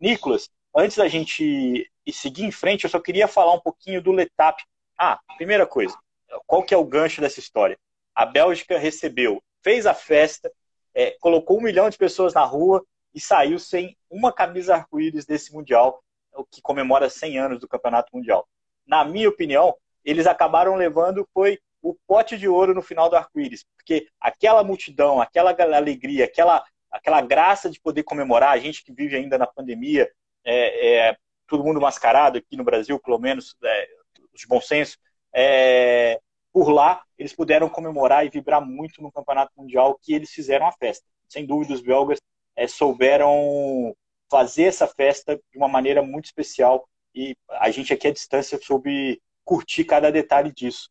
Nicolas, 0.00 0.48
antes 0.74 0.96
da 0.96 1.08
gente 1.08 1.90
seguir 2.12 2.44
em 2.44 2.52
frente, 2.52 2.84
eu 2.84 2.90
só 2.90 3.00
queria 3.00 3.26
falar 3.26 3.52
um 3.52 3.60
pouquinho 3.60 4.00
do 4.00 4.12
Letap. 4.12 4.62
Ah, 4.96 5.18
primeira 5.36 5.66
coisa, 5.66 5.98
qual 6.46 6.62
que 6.62 6.72
é 6.72 6.76
o 6.76 6.84
gancho 6.84 7.20
dessa 7.20 7.40
história? 7.40 7.76
A 8.14 8.24
Bélgica 8.24 8.78
recebeu, 8.78 9.42
fez 9.60 9.86
a 9.86 9.94
festa, 9.94 10.52
é, 10.94 11.16
colocou 11.20 11.58
um 11.58 11.62
milhão 11.62 11.90
de 11.90 11.98
pessoas 11.98 12.32
na 12.32 12.44
rua 12.44 12.84
e 13.12 13.20
saiu 13.20 13.58
sem 13.58 13.96
uma 14.08 14.32
camisa 14.32 14.76
arco-íris 14.76 15.26
desse 15.26 15.52
Mundial, 15.52 16.00
o 16.32 16.44
que 16.44 16.62
comemora 16.62 17.10
100 17.10 17.38
anos 17.38 17.58
do 17.58 17.66
Campeonato 17.66 18.14
Mundial. 18.14 18.46
Na 18.86 19.04
minha 19.04 19.28
opinião, 19.28 19.74
eles 20.04 20.28
acabaram 20.28 20.76
levando 20.76 21.28
foi 21.34 21.58
o 21.82 21.94
pote 22.06 22.38
de 22.38 22.48
ouro 22.48 22.74
no 22.74 22.80
final 22.80 23.10
do 23.10 23.16
arco-íris, 23.16 23.64
porque 23.76 24.06
aquela 24.20 24.62
multidão, 24.62 25.20
aquela 25.20 25.50
alegria, 25.76 26.24
aquela, 26.24 26.64
aquela 26.90 27.20
graça 27.20 27.68
de 27.68 27.80
poder 27.80 28.04
comemorar, 28.04 28.52
a 28.52 28.58
gente 28.58 28.84
que 28.84 28.92
vive 28.92 29.16
ainda 29.16 29.36
na 29.36 29.46
pandemia, 29.46 30.10
é, 30.44 31.08
é 31.08 31.16
todo 31.46 31.64
mundo 31.64 31.80
mascarado 31.80 32.38
aqui 32.38 32.56
no 32.56 32.64
Brasil, 32.64 32.98
pelo 33.00 33.18
menos 33.18 33.56
é, 33.62 33.88
de 34.32 34.46
bom 34.46 34.60
senso, 34.60 34.96
é, 35.34 36.20
por 36.52 36.70
lá 36.70 37.02
eles 37.18 37.34
puderam 37.34 37.68
comemorar 37.68 38.24
e 38.24 38.30
vibrar 38.30 38.64
muito 38.64 39.02
no 39.02 39.10
Campeonato 39.10 39.52
Mundial 39.56 39.98
que 40.00 40.12
eles 40.12 40.30
fizeram 40.30 40.66
a 40.66 40.72
festa. 40.72 41.04
Sem 41.28 41.46
dúvida, 41.46 41.74
os 41.74 41.80
belgas 41.80 42.18
é, 42.54 42.66
souberam 42.66 43.94
fazer 44.30 44.64
essa 44.64 44.86
festa 44.86 45.36
de 45.36 45.58
uma 45.58 45.68
maneira 45.68 46.02
muito 46.02 46.26
especial 46.26 46.88
e 47.14 47.36
a 47.48 47.70
gente 47.70 47.92
aqui 47.92 48.08
à 48.08 48.12
distância 48.12 48.58
soube 48.60 49.20
curtir 49.44 49.84
cada 49.84 50.10
detalhe 50.10 50.52
disso. 50.52 50.88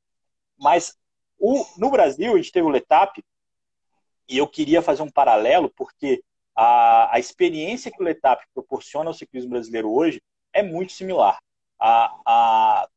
Mas 0.62 0.95
o, 1.39 1.65
no 1.78 1.89
Brasil, 1.89 2.34
a 2.34 2.38
gente 2.38 2.52
teve 2.52 2.67
o 2.67 2.69
Letap, 2.69 3.24
e 4.30 4.38
eu 4.38 4.47
queria 4.47 4.82
fazer 4.82 5.02
um 5.02 5.10
paralelo, 5.10 5.69
porque 5.76 6.24
a, 6.56 7.15
a 7.15 7.19
experiência 7.19 7.91
que 7.91 8.02
o 8.02 8.06
Letap 8.06 8.45
proporciona 8.54 9.10
ao 9.10 9.13
ciclismo 9.13 9.50
brasileiro 9.50 9.91
hoje 9.91 10.21
é 10.54 10.62
muito 10.62 10.93
similar. 10.93 11.39
A, 11.80 12.15
a, 12.26 12.89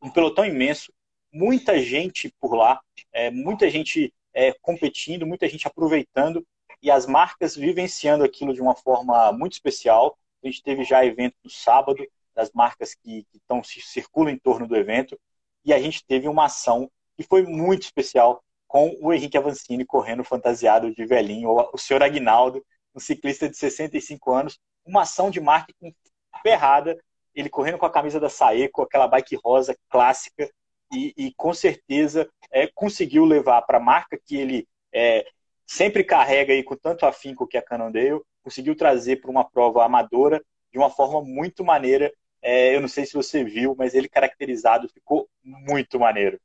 um 0.00 0.10
pelotão 0.10 0.44
imenso, 0.44 0.90
muita 1.30 1.78
gente 1.78 2.34
por 2.40 2.54
lá, 2.54 2.80
é, 3.12 3.30
muita 3.30 3.68
gente 3.68 4.12
é, 4.32 4.52
competindo, 4.62 5.26
muita 5.26 5.46
gente 5.46 5.66
aproveitando 5.66 6.44
e 6.82 6.90
as 6.90 7.06
marcas 7.06 7.54
vivenciando 7.54 8.24
aquilo 8.24 8.54
de 8.54 8.60
uma 8.62 8.74
forma 8.74 9.30
muito 9.32 9.52
especial. 9.52 10.18
A 10.42 10.46
gente 10.46 10.62
teve 10.62 10.82
já 10.82 11.04
evento 11.04 11.36
no 11.44 11.50
sábado, 11.50 12.04
das 12.34 12.50
marcas 12.52 12.94
que, 12.94 13.24
que 13.30 13.38
tão, 13.46 13.62
se 13.62 13.82
circulam 13.82 14.32
em 14.32 14.38
torno 14.38 14.66
do 14.66 14.74
evento, 14.74 15.20
e 15.64 15.72
a 15.72 15.78
gente 15.78 16.04
teve 16.04 16.26
uma 16.26 16.46
ação 16.46 16.90
que 17.16 17.22
foi 17.22 17.42
muito 17.42 17.82
especial 17.82 18.42
com 18.66 18.96
o 19.00 19.12
Henrique 19.12 19.36
Avancini 19.36 19.84
correndo 19.84 20.24
fantasiado 20.24 20.94
de 20.94 21.04
velhinho, 21.04 21.50
o 21.72 21.78
senhor 21.78 22.02
Agnaldo, 22.02 22.64
um 22.94 23.00
ciclista 23.00 23.48
de 23.48 23.56
65 23.56 24.32
anos, 24.32 24.58
uma 24.84 25.02
ação 25.02 25.30
de 25.30 25.40
marketing 25.40 25.94
ferrada, 26.42 26.98
ele 27.34 27.48
correndo 27.48 27.78
com 27.78 27.86
a 27.86 27.90
camisa 27.90 28.18
da 28.18 28.28
Saeco, 28.28 28.82
aquela 28.82 29.06
bike 29.06 29.38
rosa 29.42 29.76
clássica, 29.88 30.50
e, 30.92 31.14
e 31.16 31.34
com 31.34 31.54
certeza 31.54 32.28
é, 32.50 32.66
conseguiu 32.66 33.24
levar 33.24 33.62
para 33.62 33.78
a 33.78 33.80
marca 33.80 34.18
que 34.22 34.36
ele 34.36 34.68
é, 34.92 35.26
sempre 35.66 36.04
carrega 36.04 36.52
aí 36.52 36.62
com 36.62 36.76
tanto 36.76 37.06
afinco 37.06 37.46
que 37.46 37.56
é 37.56 37.60
a 37.60 37.64
Cannondale, 37.64 38.20
conseguiu 38.42 38.76
trazer 38.76 39.16
para 39.20 39.30
uma 39.30 39.44
prova 39.44 39.84
amadora 39.84 40.42
de 40.70 40.78
uma 40.78 40.90
forma 40.90 41.22
muito 41.22 41.64
maneira. 41.64 42.12
É, 42.42 42.74
eu 42.74 42.80
não 42.80 42.88
sei 42.88 43.06
se 43.06 43.14
você 43.14 43.42
viu, 43.42 43.74
mas 43.76 43.94
ele 43.94 44.08
caracterizado 44.08 44.88
ficou 44.88 45.28
muito 45.42 45.98
maneiro. 45.98 46.38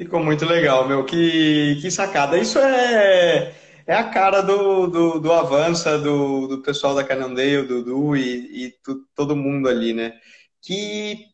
Ficou 0.00 0.24
muito 0.24 0.46
legal, 0.46 0.88
meu. 0.88 1.04
Que, 1.04 1.78
que 1.82 1.90
sacada. 1.90 2.38
Isso 2.38 2.58
é, 2.58 3.54
é 3.86 3.94
a 3.94 4.04
cara 4.04 4.40
do, 4.40 4.86
do, 4.86 5.20
do 5.20 5.30
Avança, 5.30 5.98
do, 5.98 6.46
do 6.46 6.62
pessoal 6.62 6.94
da 6.94 7.04
Cannondale, 7.04 7.64
do 7.64 7.84
Dudu 7.84 8.16
e, 8.16 8.64
e 8.64 8.70
tu, 8.82 9.04
todo 9.14 9.36
mundo 9.36 9.68
ali, 9.68 9.92
né? 9.92 10.14
Que 10.62 11.26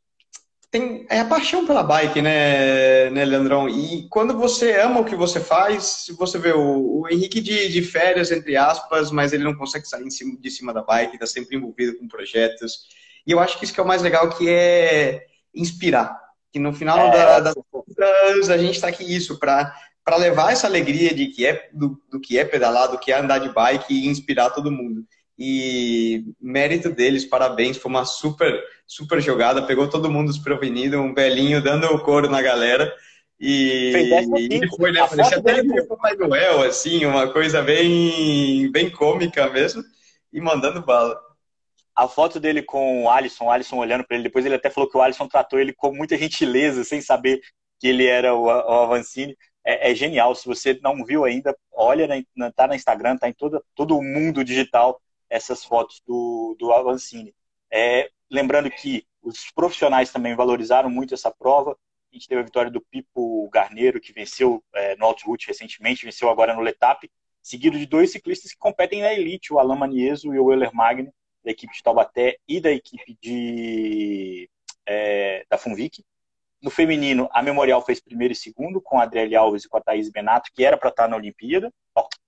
tem 0.68 1.06
é 1.08 1.20
a 1.20 1.24
paixão 1.24 1.64
pela 1.64 1.84
bike, 1.84 2.20
né, 2.20 3.08
né, 3.10 3.24
Leandrão? 3.24 3.68
E 3.68 4.08
quando 4.08 4.36
você 4.36 4.80
ama 4.80 4.98
o 4.98 5.04
que 5.04 5.14
você 5.14 5.38
faz, 5.38 6.06
você 6.18 6.36
vê 6.36 6.50
o, 6.50 7.02
o 7.02 7.08
Henrique 7.08 7.40
de, 7.40 7.68
de, 7.68 7.82
férias, 7.82 8.32
entre 8.32 8.56
aspas, 8.56 9.12
mas 9.12 9.32
ele 9.32 9.44
não 9.44 9.54
consegue 9.54 9.86
sair 9.86 10.10
cima, 10.10 10.36
de 10.40 10.50
cima 10.50 10.74
da 10.74 10.82
bike, 10.82 11.14
está 11.14 11.26
sempre 11.28 11.56
envolvido 11.56 11.96
com 11.96 12.08
projetos. 12.08 12.80
E 13.24 13.30
eu 13.30 13.38
acho 13.38 13.60
que 13.60 13.64
isso 13.64 13.72
que 13.72 13.78
é 13.78 13.84
o 13.84 13.86
mais 13.86 14.02
legal, 14.02 14.28
que 14.28 14.48
é 14.48 15.24
inspirar. 15.54 16.25
Que 16.56 16.60
no 16.60 16.72
final 16.72 16.98
é, 16.98 17.10
da, 17.10 17.40
das 17.40 17.54
contas, 17.70 18.48
a 18.48 18.56
gente 18.56 18.76
está 18.76 18.88
aqui 18.88 19.04
isso, 19.04 19.38
para 19.38 19.76
para 20.02 20.16
levar 20.16 20.52
essa 20.52 20.66
alegria 20.66 21.12
de 21.12 21.26
que 21.26 21.44
é 21.44 21.68
do, 21.70 22.00
do 22.10 22.18
que 22.18 22.38
é 22.38 22.44
pedalar, 22.44 22.90
do 22.90 22.96
que 22.98 23.12
é 23.12 23.18
andar 23.18 23.38
de 23.38 23.50
bike 23.50 23.92
e 23.92 24.06
inspirar 24.06 24.48
todo 24.48 24.70
mundo 24.70 25.04
e 25.38 26.24
mérito 26.40 26.88
deles, 26.88 27.26
parabéns, 27.26 27.76
foi 27.76 27.90
uma 27.90 28.06
super, 28.06 28.58
super 28.86 29.20
jogada, 29.20 29.66
pegou 29.66 29.86
todo 29.86 30.10
mundo 30.10 30.32
desprevenido, 30.32 30.98
um 30.98 31.12
velhinho 31.12 31.62
dando 31.62 31.88
o 31.88 31.98
couro 31.98 32.30
na 32.30 32.40
galera. 32.40 32.90
E, 33.38 33.92
e 34.38 34.76
foi, 34.76 34.92
né? 34.92 35.06
Parecia 35.06 35.36
até 35.36 35.60
o 35.60 35.86
Papai 35.88 36.16
Noel, 36.16 36.62
assim, 36.62 37.04
uma 37.04 37.28
coisa 37.28 37.60
bem, 37.60 38.70
bem 38.72 38.88
cômica 38.88 39.50
mesmo, 39.50 39.84
e 40.32 40.40
mandando 40.40 40.80
bala. 40.80 41.20
A 41.96 42.06
foto 42.06 42.38
dele 42.38 42.62
com 42.62 43.04
o 43.04 43.10
Alisson, 43.10 43.46
o 43.46 43.50
Alisson 43.50 43.78
olhando 43.78 44.04
para 44.06 44.16
ele, 44.16 44.24
depois 44.24 44.44
ele 44.44 44.54
até 44.54 44.68
falou 44.68 44.88
que 44.88 44.96
o 44.96 45.00
Alisson 45.00 45.26
tratou 45.26 45.58
ele 45.58 45.72
com 45.72 45.94
muita 45.94 46.16
gentileza, 46.18 46.84
sem 46.84 47.00
saber 47.00 47.40
que 47.80 47.88
ele 47.88 48.06
era 48.06 48.34
o, 48.34 48.44
o 48.44 48.50
Avancini. 48.50 49.36
É, 49.64 49.90
é, 49.90 49.94
genial. 49.94 50.34
Se 50.34 50.46
você 50.46 50.78
não 50.82 51.04
viu 51.04 51.24
ainda, 51.24 51.56
olha, 51.72 52.06
na, 52.36 52.52
tá 52.52 52.68
no 52.68 52.74
Instagram, 52.74 53.16
tá 53.16 53.28
em 53.28 53.32
todo, 53.32 53.64
todo 53.74 53.96
o 53.96 54.02
mundo 54.02 54.44
digital 54.44 55.00
essas 55.28 55.64
fotos 55.64 56.00
do, 56.06 56.54
do 56.58 56.72
Avancini. 56.72 57.34
É, 57.72 58.08
lembrando 58.30 58.70
que 58.70 59.04
os 59.22 59.50
profissionais 59.50 60.12
também 60.12 60.36
valorizaram 60.36 60.88
muito 60.88 61.14
essa 61.14 61.32
prova. 61.32 61.76
A 62.12 62.14
gente 62.14 62.28
teve 62.28 62.40
a 62.40 62.44
vitória 62.44 62.70
do 62.70 62.80
Pipo 62.80 63.48
Garneiro, 63.50 64.00
que 64.00 64.12
venceu 64.12 64.62
é, 64.74 64.94
no 64.96 65.06
Outroute 65.06 65.48
recentemente, 65.48 66.04
venceu 66.04 66.30
agora 66.30 66.54
no 66.54 66.60
Letap, 66.60 67.10
seguido 67.42 67.78
de 67.78 67.86
dois 67.86 68.12
ciclistas 68.12 68.52
que 68.52 68.58
competem 68.58 69.02
na 69.02 69.12
elite, 69.12 69.52
o 69.52 69.58
Alain 69.58 69.78
Manieso 69.78 70.32
e 70.32 70.38
o 70.38 70.52
Euler 70.52 70.72
Magno, 70.74 71.12
da 71.46 71.52
equipe 71.52 71.72
de 71.72 71.82
Taubaté 71.82 72.38
e 72.48 72.60
da 72.60 72.72
equipe 72.72 73.16
de, 73.22 74.50
é, 74.84 75.46
da 75.48 75.56
Funvic. 75.56 76.04
No 76.60 76.70
feminino, 76.70 77.28
a 77.32 77.40
Memorial 77.40 77.80
fez 77.80 78.00
primeiro 78.00 78.32
e 78.32 78.36
segundo, 78.36 78.80
com 78.80 78.98
a 78.98 79.04
Adriele 79.04 79.36
Alves 79.36 79.64
e 79.64 79.68
com 79.68 79.76
a 79.76 79.80
Thaís 79.80 80.10
Benato, 80.10 80.50
que 80.52 80.64
era 80.64 80.76
para 80.76 80.88
estar 80.88 81.06
na 81.06 81.16
Olimpíada, 81.16 81.72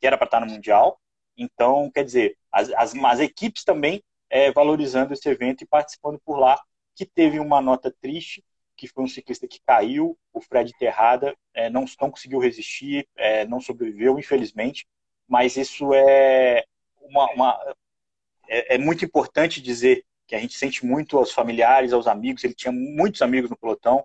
que 0.01 0.07
era 0.07 0.17
para 0.17 0.27
estar 0.27 0.41
no 0.41 0.47
Mundial. 0.47 1.01
Então, 1.37 1.91
quer 1.91 2.05
dizer, 2.05 2.37
as, 2.53 2.71
as, 2.71 2.95
as 2.95 3.19
equipes 3.19 3.65
também 3.65 4.01
é, 4.31 4.53
valorizando 4.53 5.13
esse 5.13 5.29
evento 5.29 5.65
e 5.65 5.67
participando 5.67 6.21
por 6.25 6.39
lá, 6.39 6.61
que 6.95 7.05
teve 7.05 7.41
uma 7.41 7.61
nota 7.61 7.93
triste, 8.01 8.45
que 8.77 8.87
foi 8.87 9.03
um 9.03 9.09
ciclista 9.09 9.49
que 9.49 9.61
caiu, 9.67 10.17
o 10.33 10.41
Fred 10.41 10.73
Terrada 10.79 11.37
é, 11.53 11.69
não, 11.69 11.85
não 12.01 12.11
conseguiu 12.11 12.39
resistir, 12.39 13.09
é, 13.17 13.45
não 13.47 13.61
sobreviveu, 13.61 14.17
infelizmente, 14.17 14.87
mas 15.27 15.57
isso 15.57 15.93
é 15.93 16.65
uma, 17.01 17.27
uma 17.33 17.75
é, 18.49 18.75
é, 18.75 18.79
muito 18.79 19.05
importante 19.05 19.61
dizer 19.61 20.05
que 20.27 20.35
a 20.35 20.39
gente 20.39 20.57
sente 20.57 20.85
muito 20.85 21.17
aos 21.17 21.33
familiares, 21.33 21.93
aos 21.93 22.07
amigos, 22.07 22.45
ele 22.45 22.55
tinha 22.55 22.73
muitos 22.73 23.23
amigos 23.23 23.51
no 23.51 23.57
pelotão, 23.57 24.05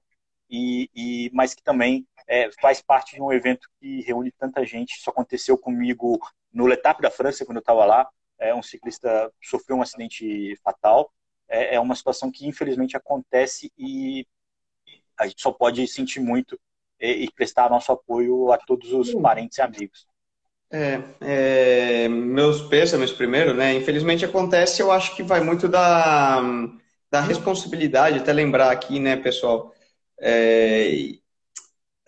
e, 0.50 0.90
e 0.96 1.32
mas 1.34 1.54
que 1.54 1.64
também 1.64 2.08
é, 2.28 2.50
faz 2.62 2.82
parte 2.82 3.16
de 3.16 3.22
um 3.22 3.32
evento 3.32 3.68
que 3.80 4.02
reúne 4.02 4.32
tanta 4.32 4.66
gente. 4.66 4.98
Isso 4.98 5.10
aconteceu 5.10 5.58
comigo 5.58 6.20
no 6.52 6.66
Letap 6.66 7.02
da 7.02 7.12
França, 7.12 7.46
quando 7.46 7.58
eu 7.58 7.62
estava 7.62 7.86
lá. 7.86 8.08
É, 8.40 8.54
um 8.54 8.64
ciclista 8.64 9.32
sofreu 9.42 9.78
um 9.78 9.82
acidente 9.82 10.56
fatal. 10.64 11.12
É, 11.48 11.76
é 11.76 11.80
uma 11.80 11.96
situação 11.96 12.32
que, 12.32 12.48
infelizmente, 12.48 12.96
acontece 12.96 13.72
e 13.78 14.26
a 15.18 15.28
gente 15.28 15.42
só 15.42 15.52
pode 15.52 15.88
sentir 15.88 16.20
muito 16.20 16.60
e, 17.00 17.26
e 17.26 17.32
prestar 17.32 17.70
nosso 17.70 17.92
apoio 17.92 18.52
a 18.52 18.58
todos 18.58 18.92
os 18.94 19.14
parentes 19.16 19.58
e 19.58 19.62
amigos. 19.62 20.08
É, 20.72 21.04
é, 21.22 22.08
meus 22.08 22.62
pêsames 22.64 23.12
primeiro, 23.12 23.54
né? 23.54 23.76
Infelizmente 23.76 24.26
acontece, 24.26 24.82
eu 24.82 24.92
acho 24.92 25.16
que 25.16 25.22
vai 25.22 25.40
muito 25.40 25.68
da, 25.68 26.42
da 27.12 27.22
responsabilidade, 27.22 28.18
até 28.18 28.34
lembrar 28.34 28.72
aqui, 28.72 29.00
né, 29.00 29.16
pessoal? 29.16 29.72
É, 30.20 31.14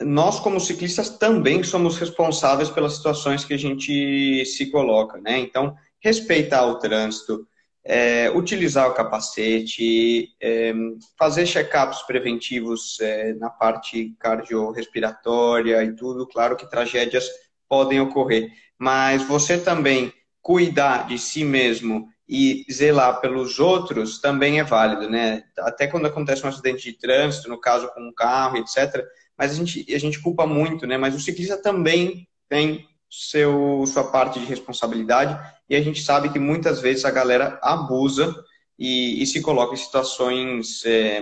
nós, 0.02 0.40
como 0.40 0.60
ciclistas, 0.60 1.10
também 1.18 1.64
somos 1.64 1.98
responsáveis 1.98 2.70
pelas 2.70 2.94
situações 2.96 3.46
que 3.46 3.54
a 3.54 3.58
gente 3.58 4.44
se 4.46 4.72
coloca, 4.72 5.20
né? 5.22 5.38
Então, 5.38 5.76
respeitar 6.00 6.66
o 6.66 6.80
trânsito, 6.80 7.48
é, 7.84 8.32
utilizar 8.32 8.90
o 8.90 8.94
capacete, 8.94 10.30
é, 10.42 10.74
fazer 11.18 11.46
check-ups 11.46 12.02
preventivos 12.02 13.00
é, 13.00 13.34
na 13.36 13.50
parte 13.50 14.16
cardiorrespiratória 14.20 15.84
e 15.84 15.96
tudo. 15.96 16.28
Claro 16.28 16.58
que 16.58 16.70
tragédias 16.70 17.30
podem 17.68 18.00
ocorrer, 18.00 18.50
mas 18.78 19.24
você 19.24 19.58
também 19.58 20.14
cuidar 20.42 21.08
de 21.08 21.18
si 21.18 21.44
mesmo 21.44 22.08
e 22.28 22.66
zelar 22.72 23.22
pelos 23.22 23.60
outros 23.60 24.20
também 24.20 24.60
é 24.60 24.64
válido, 24.64 25.10
né? 25.10 25.44
Até 25.60 25.88
quando 25.88 26.08
acontece 26.08 26.46
um 26.46 26.50
acidente 26.50 26.84
de 26.84 26.98
trânsito, 26.98 27.50
no 27.50 27.60
caso 27.60 27.92
com 27.94 28.02
um 28.02 28.14
carro, 28.14 28.58
etc., 28.58 29.04
mas 29.38 29.52
a 29.52 29.56
gente, 29.56 29.86
a 29.94 30.00
gente 30.00 30.22
culpa 30.22 30.48
muito, 30.48 30.88
né? 30.88 30.98
Mas 30.98 31.16
o 31.16 31.20
ciclista 31.20 31.58
também 31.58 32.28
tem 32.50 32.88
seu, 33.10 33.84
sua 33.86 34.06
parte 34.06 34.40
de 34.40 34.46
responsabilidade 34.46 35.40
e 35.70 35.76
a 35.76 35.82
gente 35.82 36.02
sabe 36.02 36.30
que 36.30 36.40
muitas 36.40 36.80
vezes 36.80 37.06
a 37.06 37.12
galera 37.12 37.60
abusa 37.62 38.36
e, 38.78 39.22
e 39.22 39.26
se 39.26 39.42
coloca 39.42 39.74
em 39.74 39.78
situações 39.78 40.84
é, 40.86 41.22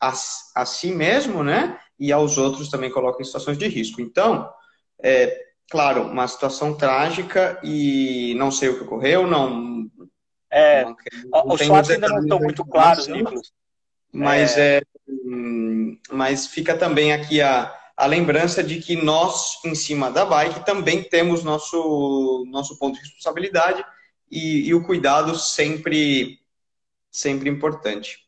a, 0.00 0.12
a, 0.54 0.66
si 0.66 0.92
mesmo, 0.92 1.42
né? 1.42 1.78
E 1.98 2.12
aos 2.12 2.36
outros 2.36 2.68
também 2.68 2.90
coloca 2.90 3.22
em 3.22 3.24
situações 3.24 3.58
de 3.58 3.66
risco. 3.66 4.00
Então, 4.00 4.48
é, 5.02 5.45
claro, 5.70 6.02
uma 6.02 6.26
situação 6.28 6.76
trágica 6.76 7.58
e 7.62 8.34
não 8.36 8.50
sei 8.50 8.68
o 8.68 8.78
que 8.78 8.84
ocorreu, 8.84 9.26
não. 9.26 9.90
É, 10.50 10.84
não, 10.84 10.96
não 11.32 11.54
os 11.54 11.62
fatos 11.62 11.90
ainda 11.90 12.08
não 12.08 12.20
estão 12.20 12.38
muito 12.38 12.64
claros, 12.64 13.06
Nicolas. 13.08 13.52
Mas 14.12 14.56
é, 14.56 14.78
é 14.78 14.82
mas 16.10 16.46
fica 16.46 16.76
também 16.76 17.12
aqui 17.12 17.40
a, 17.40 17.74
a 17.96 18.06
lembrança 18.06 18.62
de 18.62 18.80
que 18.80 18.96
nós, 18.96 19.58
em 19.64 19.74
cima 19.74 20.10
da 20.10 20.24
bike, 20.24 20.64
também 20.64 21.02
temos 21.02 21.42
nosso, 21.42 22.44
nosso 22.48 22.78
ponto 22.78 22.94
de 22.94 23.00
responsabilidade 23.00 23.84
e, 24.30 24.68
e 24.68 24.74
o 24.74 24.84
cuidado 24.84 25.36
sempre, 25.36 26.40
sempre 27.10 27.48
importante. 27.48 28.26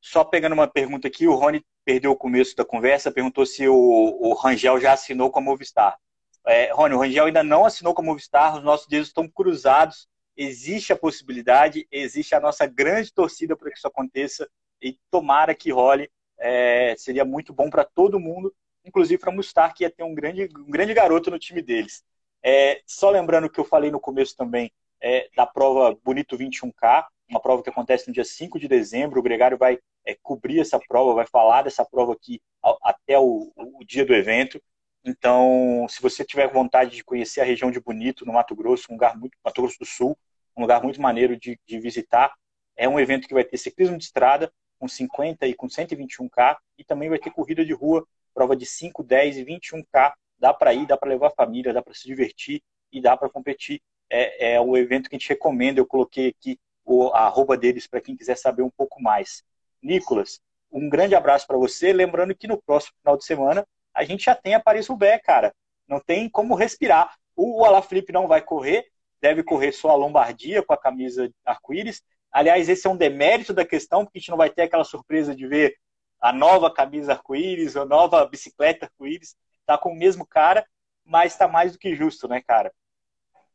Só 0.00 0.24
pegando 0.24 0.52
uma 0.52 0.68
pergunta 0.68 1.08
aqui, 1.08 1.26
o 1.26 1.34
Rony 1.34 1.64
perdeu 1.84 2.12
o 2.12 2.16
começo 2.16 2.54
da 2.56 2.64
conversa, 2.64 3.12
perguntou 3.12 3.44
se 3.44 3.66
o, 3.68 3.74
o 3.74 4.34
Rangel 4.34 4.80
já 4.80 4.92
assinou 4.92 5.30
com 5.30 5.38
a 5.38 5.42
Movistar. 5.42 5.98
É, 6.46 6.72
Rony, 6.72 6.94
o 6.94 6.98
Rangel 6.98 7.26
ainda 7.26 7.42
não 7.42 7.64
assinou 7.64 7.92
com 7.92 8.02
a 8.02 8.04
Movistar, 8.04 8.56
os 8.56 8.62
nossos 8.62 8.86
dedos 8.86 9.08
estão 9.08 9.28
cruzados, 9.28 10.08
existe 10.36 10.92
a 10.92 10.96
possibilidade, 10.96 11.86
existe 11.90 12.34
a 12.34 12.40
nossa 12.40 12.66
grande 12.66 13.12
torcida 13.12 13.56
para 13.56 13.70
que 13.70 13.76
isso 13.76 13.86
aconteça 13.86 14.48
e 14.80 14.98
tomara 15.10 15.54
que 15.54 15.72
role. 15.72 16.10
É, 16.38 16.94
seria 16.98 17.24
muito 17.24 17.52
bom 17.52 17.70
para 17.70 17.84
todo 17.84 18.20
mundo, 18.20 18.54
inclusive 18.84 19.18
para 19.18 19.32
Mustar, 19.32 19.74
que 19.74 19.84
ia 19.84 19.90
ter 19.90 20.04
um 20.04 20.14
grande, 20.14 20.48
um 20.56 20.70
grande 20.70 20.92
garoto 20.94 21.30
no 21.30 21.38
time 21.38 21.62
deles. 21.62 22.04
É, 22.42 22.80
só 22.86 23.10
lembrando 23.10 23.50
que 23.50 23.58
eu 23.58 23.64
falei 23.64 23.90
no 23.90 23.98
começo 23.98 24.36
também 24.36 24.70
é, 25.00 25.28
da 25.34 25.46
prova 25.46 25.98
Bonito 26.04 26.36
21K, 26.36 27.06
uma 27.28 27.40
prova 27.40 27.62
que 27.62 27.70
acontece 27.70 28.06
no 28.06 28.14
dia 28.14 28.24
5 28.24 28.58
de 28.58 28.68
dezembro. 28.68 29.18
O 29.18 29.22
Gregário 29.22 29.58
vai 29.58 29.78
é, 30.04 30.16
cobrir 30.22 30.60
essa 30.60 30.78
prova, 30.78 31.14
vai 31.14 31.26
falar 31.26 31.62
dessa 31.62 31.84
prova 31.84 32.12
aqui 32.12 32.40
até 32.82 33.18
o, 33.18 33.52
o, 33.56 33.84
dia 33.84 34.04
do 34.04 34.14
evento. 34.14 34.62
Então, 35.06 35.86
se 35.88 36.02
você 36.02 36.24
tiver 36.24 36.52
vontade 36.52 36.96
de 36.96 37.04
conhecer 37.04 37.40
a 37.40 37.44
região 37.44 37.70
de 37.70 37.78
Bonito, 37.78 38.26
no 38.26 38.32
Mato 38.32 38.56
Grosso, 38.56 38.86
um 38.90 38.94
lugar 38.94 39.16
muito 39.16 39.38
Mato 39.44 39.62
Grosso 39.62 39.78
do 39.78 39.84
Sul, 39.84 40.18
um 40.56 40.62
lugar 40.62 40.82
muito 40.82 41.00
maneiro 41.00 41.36
de, 41.36 41.56
de 41.64 41.78
visitar. 41.78 42.34
É 42.76 42.88
um 42.88 42.98
evento 42.98 43.28
que 43.28 43.34
vai 43.34 43.44
ter 43.44 43.56
ciclismo 43.56 43.96
de 43.96 44.02
estrada, 44.02 44.52
com 44.80 44.88
50 44.88 45.46
e 45.46 45.54
com 45.54 45.68
121K, 45.68 46.56
e 46.76 46.82
também 46.82 47.08
vai 47.08 47.20
ter 47.20 47.30
corrida 47.30 47.64
de 47.64 47.72
rua, 47.72 48.04
prova 48.34 48.56
de 48.56 48.66
5, 48.66 49.04
10 49.04 49.38
e 49.38 49.44
21K. 49.44 50.12
Dá 50.40 50.52
para 50.52 50.74
ir, 50.74 50.86
dá 50.86 50.96
para 50.96 51.08
levar 51.08 51.28
a 51.28 51.34
família, 51.34 51.72
dá 51.72 51.80
para 51.80 51.94
se 51.94 52.04
divertir 52.04 52.60
e 52.90 53.00
dá 53.00 53.16
para 53.16 53.30
competir. 53.30 53.80
É, 54.10 54.54
é 54.54 54.60
o 54.60 54.76
evento 54.76 55.08
que 55.08 55.14
a 55.14 55.18
gente 55.18 55.28
recomenda. 55.28 55.78
Eu 55.78 55.86
coloquei 55.86 56.28
aqui 56.28 56.58
o, 56.84 57.10
a 57.10 57.26
arroba 57.26 57.56
deles 57.56 57.86
para 57.86 58.00
quem 58.00 58.16
quiser 58.16 58.36
saber 58.36 58.62
um 58.62 58.70
pouco 58.70 59.00
mais. 59.00 59.44
Nicolas, 59.80 60.40
um 60.70 60.88
grande 60.88 61.14
abraço 61.14 61.46
para 61.46 61.56
você. 61.56 61.92
Lembrando 61.92 62.34
que 62.34 62.48
no 62.48 62.60
próximo 62.60 62.96
final 62.98 63.16
de 63.16 63.24
semana 63.24 63.64
a 63.96 64.04
gente 64.04 64.24
já 64.24 64.34
tem 64.34 64.54
a 64.54 64.60
Paris-Roubaix, 64.60 65.22
cara. 65.24 65.54
Não 65.88 65.98
tem 65.98 66.28
como 66.28 66.54
respirar. 66.54 67.16
O 67.34 67.64
Alaphilippe 67.64 68.12
não 68.12 68.28
vai 68.28 68.42
correr, 68.42 68.86
deve 69.20 69.42
correr 69.42 69.72
só 69.72 69.90
a 69.90 69.96
Lombardia 69.96 70.62
com 70.62 70.72
a 70.72 70.78
camisa 70.78 71.30
arco-íris. 71.44 72.02
Aliás, 72.30 72.68
esse 72.68 72.86
é 72.86 72.90
um 72.90 72.96
demérito 72.96 73.54
da 73.54 73.64
questão, 73.64 74.04
porque 74.04 74.18
a 74.18 74.20
gente 74.20 74.30
não 74.30 74.36
vai 74.36 74.50
ter 74.50 74.62
aquela 74.62 74.84
surpresa 74.84 75.34
de 75.34 75.46
ver 75.46 75.76
a 76.20 76.32
nova 76.32 76.70
camisa 76.72 77.12
arco-íris, 77.12 77.76
a 77.76 77.86
nova 77.86 78.26
bicicleta 78.26 78.86
arco-íris, 78.86 79.34
tá 79.64 79.78
com 79.78 79.90
o 79.90 79.96
mesmo 79.96 80.26
cara, 80.26 80.66
mas 81.04 81.32
está 81.32 81.48
mais 81.48 81.72
do 81.72 81.78
que 81.78 81.94
justo, 81.94 82.28
né, 82.28 82.42
cara? 82.46 82.72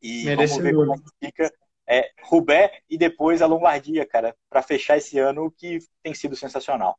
E 0.02 0.26
Merece 0.26 0.56
vamos 0.56 0.64
ver 0.64 0.76
como 0.76 0.94
é 0.94 0.98
que 0.98 1.26
fica 1.26 1.54
é, 1.88 2.10
Roubaix 2.24 2.82
e 2.90 2.98
depois 2.98 3.42
a 3.42 3.46
Lombardia, 3.46 4.06
cara, 4.08 4.36
para 4.50 4.64
fechar 4.64 4.98
esse 4.98 5.20
ano 5.20 5.52
que 5.52 5.80
tem 6.02 6.14
sido 6.14 6.36
sensacional. 6.36 6.98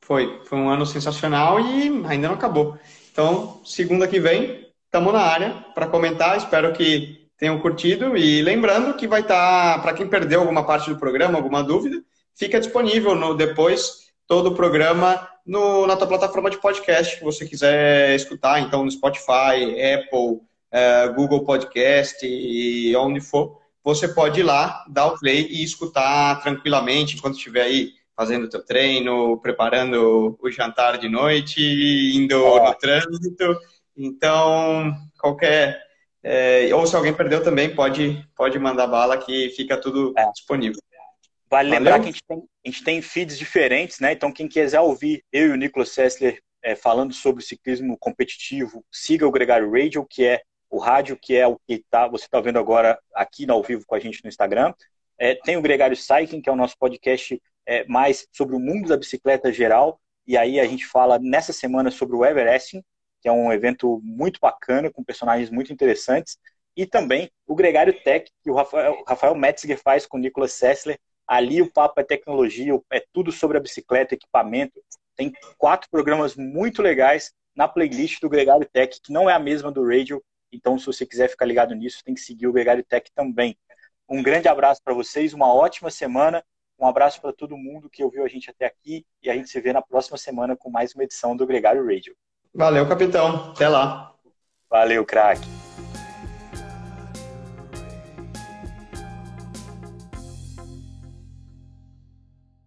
Foi, 0.00 0.40
foi 0.44 0.58
um 0.58 0.68
ano 0.68 0.84
sensacional 0.84 1.58
e 1.60 2.04
ainda 2.06 2.28
não 2.28 2.34
acabou. 2.34 2.78
Então, 3.10 3.60
segunda 3.64 4.06
que 4.06 4.20
vem, 4.20 4.68
estamos 4.84 5.12
na 5.12 5.20
área 5.20 5.64
para 5.74 5.86
comentar. 5.86 6.36
Espero 6.36 6.72
que 6.72 7.28
tenham 7.38 7.58
curtido 7.58 8.16
e 8.16 8.42
lembrando 8.42 8.96
que 8.96 9.06
vai 9.06 9.20
estar, 9.20 9.76
tá, 9.76 9.82
para 9.82 9.94
quem 9.94 10.06
perdeu 10.06 10.40
alguma 10.40 10.64
parte 10.64 10.90
do 10.90 10.98
programa, 10.98 11.38
alguma 11.38 11.62
dúvida, 11.62 12.02
fica 12.34 12.60
disponível 12.60 13.14
no 13.14 13.34
depois 13.34 14.04
todo 14.26 14.50
o 14.50 14.54
programa 14.54 15.28
no, 15.46 15.86
na 15.86 15.96
tua 15.96 16.06
plataforma 16.06 16.50
de 16.50 16.58
podcast 16.58 17.18
que 17.18 17.24
você 17.24 17.46
quiser 17.46 18.14
escutar, 18.14 18.60
então 18.60 18.84
no 18.84 18.90
Spotify, 18.90 19.76
Apple, 19.94 20.40
uh, 20.72 21.14
Google 21.14 21.44
Podcast 21.44 22.24
e 22.26 22.94
onde 22.96 23.20
for, 23.20 23.60
você 23.82 24.08
pode 24.08 24.40
ir 24.40 24.44
lá, 24.44 24.84
dar 24.88 25.06
o 25.06 25.18
play 25.18 25.46
e 25.50 25.62
escutar 25.62 26.40
tranquilamente 26.40 27.16
enquanto 27.16 27.36
estiver 27.36 27.62
aí 27.62 27.92
fazendo 28.16 28.44
o 28.44 28.48
teu 28.48 28.64
treino, 28.64 29.38
preparando 29.40 30.38
o 30.40 30.50
jantar 30.50 30.98
de 30.98 31.08
noite, 31.08 31.60
indo 32.14 32.38
no 32.38 32.74
trânsito. 32.74 33.58
Então, 33.96 34.94
qualquer. 35.18 35.82
É, 36.22 36.74
ou 36.74 36.86
se 36.86 36.96
alguém 36.96 37.12
perdeu 37.12 37.42
também, 37.42 37.74
pode, 37.74 38.26
pode 38.34 38.58
mandar 38.58 38.86
bala 38.86 39.18
que 39.18 39.50
fica 39.50 39.76
tudo 39.76 40.14
é. 40.16 40.30
disponível. 40.32 40.80
Vale 41.50 41.68
Valeu? 41.68 41.84
lembrar 41.84 42.00
que 42.00 42.08
a 42.08 42.12
gente, 42.12 42.24
tem, 42.26 42.38
a 42.38 42.68
gente 42.68 42.84
tem 42.84 43.02
feeds 43.02 43.38
diferentes, 43.38 44.00
né? 44.00 44.12
Então, 44.12 44.32
quem 44.32 44.48
quiser 44.48 44.80
ouvir 44.80 45.22
eu 45.30 45.48
e 45.48 45.50
o 45.50 45.56
Nicolas 45.56 45.90
Sessler 45.90 46.40
é, 46.62 46.74
falando 46.74 47.12
sobre 47.12 47.44
ciclismo 47.44 47.96
competitivo, 47.98 48.82
siga 48.90 49.26
o 49.26 49.30
Gregário 49.30 49.70
Radio, 49.70 50.06
que 50.08 50.24
é 50.24 50.40
o 50.70 50.78
rádio, 50.78 51.16
que 51.20 51.36
é 51.36 51.46
o 51.46 51.58
que 51.66 51.84
tá, 51.90 52.08
você 52.08 52.24
está 52.24 52.40
vendo 52.40 52.58
agora 52.58 52.98
aqui 53.14 53.48
ao 53.48 53.62
vivo 53.62 53.84
com 53.86 53.94
a 53.94 54.00
gente 54.00 54.24
no 54.24 54.28
Instagram. 54.28 54.72
É, 55.18 55.34
tem 55.34 55.56
o 55.56 55.62
Gregário 55.62 55.96
Cycling, 55.96 56.40
que 56.40 56.48
é 56.48 56.52
o 56.52 56.56
nosso 56.56 56.76
podcast 56.78 57.40
é, 57.66 57.84
mais 57.86 58.26
sobre 58.32 58.54
o 58.54 58.60
mundo 58.60 58.88
da 58.88 58.96
bicicleta 58.96 59.52
geral. 59.52 60.00
E 60.26 60.36
aí 60.36 60.58
a 60.58 60.64
gente 60.64 60.86
fala 60.86 61.18
nessa 61.18 61.52
semana 61.52 61.90
sobre 61.90 62.16
o 62.16 62.24
Everesting, 62.24 62.82
que 63.20 63.28
é 63.28 63.32
um 63.32 63.52
evento 63.52 64.00
muito 64.02 64.38
bacana, 64.40 64.90
com 64.90 65.04
personagens 65.04 65.50
muito 65.50 65.72
interessantes. 65.72 66.38
E 66.76 66.86
também 66.86 67.30
o 67.46 67.54
Gregário 67.54 67.92
Tech, 68.02 68.30
que 68.42 68.50
o 68.50 68.54
Rafael, 68.54 69.02
Rafael 69.06 69.34
Metzger 69.34 69.80
faz 69.80 70.06
com 70.06 70.16
o 70.16 70.20
Nicolas 70.20 70.52
Sessler. 70.52 70.98
Ali 71.26 71.62
o 71.62 71.72
papo 71.72 72.00
é 72.00 72.04
tecnologia, 72.04 72.78
é 72.92 73.02
tudo 73.12 73.32
sobre 73.32 73.56
a 73.56 73.60
bicicleta, 73.60 74.14
equipamento. 74.14 74.80
Tem 75.16 75.32
quatro 75.56 75.88
programas 75.90 76.36
muito 76.36 76.82
legais 76.82 77.32
na 77.54 77.68
playlist 77.68 78.20
do 78.20 78.28
Gregário 78.28 78.68
Tech, 78.70 79.00
que 79.00 79.12
não 79.12 79.30
é 79.30 79.32
a 79.32 79.38
mesma 79.38 79.70
do 79.70 79.86
Radio. 79.86 80.22
Então, 80.52 80.78
se 80.78 80.86
você 80.86 81.06
quiser 81.06 81.28
ficar 81.28 81.46
ligado 81.46 81.74
nisso, 81.74 82.02
tem 82.04 82.14
que 82.14 82.20
seguir 82.20 82.46
o 82.46 82.52
Gregário 82.52 82.84
Tech 82.84 83.10
também. 83.14 83.56
Um 84.08 84.22
grande 84.22 84.48
abraço 84.48 84.82
para 84.84 84.92
vocês, 84.92 85.32
uma 85.32 85.52
ótima 85.52 85.90
semana 85.90 86.44
um 86.78 86.86
abraço 86.86 87.20
para 87.20 87.32
todo 87.32 87.56
mundo 87.56 87.88
que 87.88 88.02
ouviu 88.02 88.24
a 88.24 88.28
gente 88.28 88.50
até 88.50 88.66
aqui 88.66 89.06
e 89.22 89.30
a 89.30 89.34
gente 89.34 89.48
se 89.48 89.60
vê 89.60 89.72
na 89.72 89.82
próxima 89.82 90.18
semana 90.18 90.56
com 90.56 90.70
mais 90.70 90.94
uma 90.94 91.04
edição 91.04 91.36
do 91.36 91.46
Gregário 91.46 91.86
Radio. 91.86 92.14
Valeu, 92.54 92.88
capitão. 92.88 93.52
Até 93.52 93.68
lá. 93.68 94.12
Valeu, 94.68 95.04
craque. 95.04 95.63